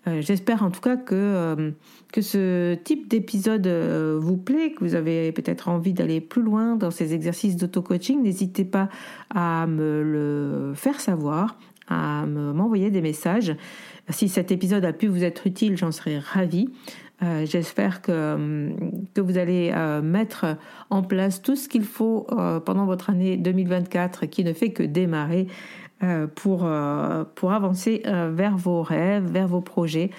Euh, 0.08 0.20
j'espère 0.22 0.62
en 0.62 0.70
tout 0.70 0.80
cas 0.80 0.96
que, 0.96 1.14
euh, 1.14 1.70
que 2.12 2.20
ce 2.20 2.74
type 2.74 3.08
d'épisode 3.08 3.66
euh, 3.66 4.18
vous 4.20 4.36
plaît, 4.36 4.72
que 4.72 4.84
vous 4.84 4.94
avez 4.94 5.32
peut-être 5.32 5.68
envie 5.68 5.92
d'aller 5.92 6.20
plus 6.20 6.42
loin 6.42 6.76
dans 6.76 6.90
ces 6.90 7.12
exercices 7.12 7.56
d'auto-coaching. 7.56 8.22
N'hésitez 8.22 8.64
pas 8.64 8.88
à 9.34 9.66
me 9.66 10.02
le 10.02 10.74
faire 10.74 11.00
savoir, 11.00 11.58
à 11.88 12.24
m'envoyer 12.26 12.90
des 12.90 13.02
messages. 13.02 13.56
Si 14.10 14.28
cet 14.28 14.52
épisode 14.52 14.84
a 14.84 14.92
pu 14.92 15.08
vous 15.08 15.24
être 15.24 15.46
utile, 15.46 15.76
j'en 15.76 15.92
serais 15.92 16.18
ravie. 16.18 16.68
J'espère 17.44 18.02
que, 18.02 18.70
que 19.14 19.20
vous 19.22 19.38
allez 19.38 19.72
mettre 20.02 20.56
en 20.90 21.02
place 21.02 21.40
tout 21.40 21.56
ce 21.56 21.66
qu'il 21.68 21.84
faut 21.84 22.26
pendant 22.66 22.84
votre 22.84 23.08
année 23.08 23.36
2024 23.36 24.26
qui 24.26 24.44
ne 24.44 24.52
fait 24.52 24.70
que 24.70 24.82
démarrer 24.82 25.46
pour, 26.34 26.66
euh, 26.66 27.24
pour 27.34 27.52
avancer 27.52 28.02
euh, 28.04 28.30
vers 28.30 28.58
vos 28.58 28.82
rêves, 28.82 29.24
vers 29.24 29.48
vos 29.48 29.62
projets 29.62 30.10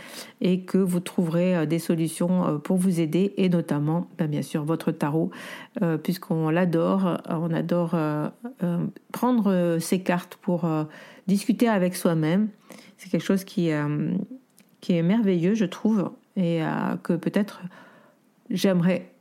et 0.42 0.62
que 0.62 0.80
vous 0.80 1.00
trouverez 1.00 1.68
des 1.68 1.78
solutions 1.78 2.60
pour 2.60 2.78
vous 2.78 3.00
aider 3.00 3.36
et 3.38 3.48
notamment 3.48 4.08
ben, 4.18 4.28
bien 4.28 4.42
sûr 4.42 4.64
votre 4.64 4.92
tarot 4.92 5.30
puisqu'on 6.02 6.50
l'adore, 6.50 7.22
on 7.30 7.54
adore 7.54 7.96
prendre 9.12 9.78
ces 9.80 10.02
cartes 10.02 10.38
pour 10.42 10.68
discuter 11.28 11.68
avec 11.68 11.96
soi-même. 11.96 12.50
C'est 12.98 13.10
quelque 13.10 13.24
chose 13.24 13.44
qui, 13.44 13.70
qui 14.82 14.94
est 14.94 15.04
merveilleux 15.04 15.54
je 15.54 15.66
trouve 15.66 16.12
et 16.36 16.62
que 17.04 17.14
peut-être 17.14 17.62
j'aimerais 18.50 19.12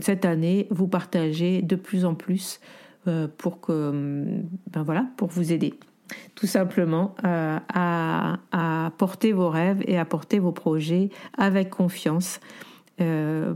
cette 0.00 0.24
année 0.24 0.66
vous 0.70 0.88
partager 0.88 1.60
de 1.60 1.76
plus 1.76 2.04
en 2.06 2.14
plus 2.14 2.60
pour 3.36 3.60
que 3.60 4.24
ben 4.70 4.82
voilà 4.82 5.06
pour 5.16 5.28
vous 5.28 5.52
aider 5.52 5.74
tout 6.34 6.46
simplement 6.46 7.14
euh, 7.24 7.58
à, 7.72 8.90
porter 8.98 9.32
vos 9.32 9.50
rêves 9.50 9.82
et 9.86 9.98
à 9.98 10.04
porter 10.04 10.38
vos 10.38 10.52
projets 10.52 11.10
avec 11.36 11.70
confiance. 11.70 12.40
Euh, 12.98 13.52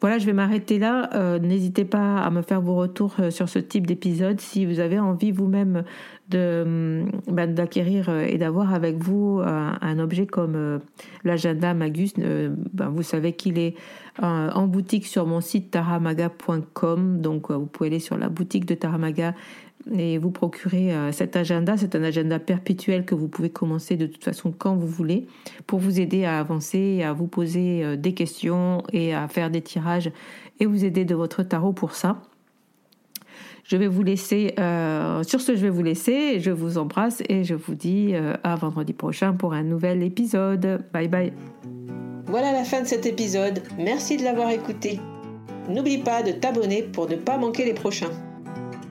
voilà, 0.00 0.18
je 0.18 0.26
vais 0.26 0.34
m'arrêter 0.34 0.78
là. 0.78 1.08
Euh, 1.14 1.38
n'hésitez 1.38 1.86
pas 1.86 2.18
à 2.18 2.30
me 2.30 2.42
faire 2.42 2.60
vos 2.60 2.74
retours 2.74 3.16
sur 3.30 3.48
ce 3.48 3.58
type 3.58 3.86
d'épisode 3.86 4.40
si 4.40 4.66
vous 4.66 4.78
avez 4.78 4.98
envie 4.98 5.32
vous-même 5.32 5.84
de 6.28 7.06
ben, 7.28 7.54
d'acquérir 7.54 8.10
et 8.10 8.36
d'avoir 8.36 8.74
avec 8.74 8.98
vous 8.98 9.40
un 9.42 9.98
objet 9.98 10.26
comme 10.26 10.80
l'agenda 11.24 11.72
Magus. 11.72 12.12
Ben, 12.16 12.90
vous 12.90 13.02
savez 13.02 13.32
qu'il 13.32 13.58
est 13.58 13.74
en 14.20 14.66
boutique 14.66 15.06
sur 15.06 15.26
mon 15.26 15.40
site 15.40 15.70
taramaga.com. 15.70 17.22
Donc 17.22 17.50
vous 17.50 17.64
pouvez 17.64 17.88
aller 17.88 18.00
sur 18.00 18.18
la 18.18 18.28
boutique 18.28 18.66
de 18.66 18.74
Taramaga 18.74 19.34
et 19.96 20.18
vous 20.18 20.30
procurer 20.30 20.92
euh, 20.92 21.12
cet 21.12 21.36
agenda. 21.36 21.76
C'est 21.76 21.94
un 21.94 22.02
agenda 22.02 22.38
perpétuel 22.38 23.04
que 23.04 23.14
vous 23.14 23.28
pouvez 23.28 23.50
commencer 23.50 23.96
de 23.96 24.06
toute 24.06 24.24
façon 24.24 24.52
quand 24.56 24.76
vous 24.76 24.86
voulez 24.86 25.26
pour 25.66 25.78
vous 25.78 26.00
aider 26.00 26.24
à 26.24 26.38
avancer, 26.38 27.02
à 27.02 27.12
vous 27.12 27.26
poser 27.26 27.84
euh, 27.84 27.96
des 27.96 28.14
questions 28.14 28.82
et 28.92 29.14
à 29.14 29.28
faire 29.28 29.50
des 29.50 29.62
tirages 29.62 30.10
et 30.60 30.66
vous 30.66 30.84
aider 30.84 31.04
de 31.04 31.14
votre 31.14 31.42
tarot 31.42 31.72
pour 31.72 31.94
ça. 31.94 32.20
Je 33.64 33.76
vais 33.76 33.86
vous 33.86 34.02
laisser, 34.02 34.54
euh, 34.58 35.22
sur 35.24 35.42
ce 35.42 35.54
je 35.54 35.60
vais 35.60 35.70
vous 35.70 35.82
laisser, 35.82 36.40
je 36.40 36.50
vous 36.50 36.78
embrasse 36.78 37.22
et 37.28 37.44
je 37.44 37.54
vous 37.54 37.74
dis 37.74 38.14
à 38.42 38.56
vendredi 38.56 38.94
prochain 38.94 39.34
pour 39.34 39.52
un 39.52 39.62
nouvel 39.62 40.02
épisode. 40.02 40.82
Bye 40.90 41.08
bye. 41.08 41.32
Voilà 42.26 42.52
la 42.52 42.64
fin 42.64 42.80
de 42.80 42.86
cet 42.86 43.04
épisode, 43.04 43.62
merci 43.78 44.16
de 44.16 44.24
l'avoir 44.24 44.50
écouté. 44.50 45.00
N'oublie 45.68 45.98
pas 45.98 46.22
de 46.22 46.32
t'abonner 46.32 46.82
pour 46.82 47.10
ne 47.10 47.16
pas 47.16 47.36
manquer 47.36 47.66
les 47.66 47.74
prochains. 47.74 48.10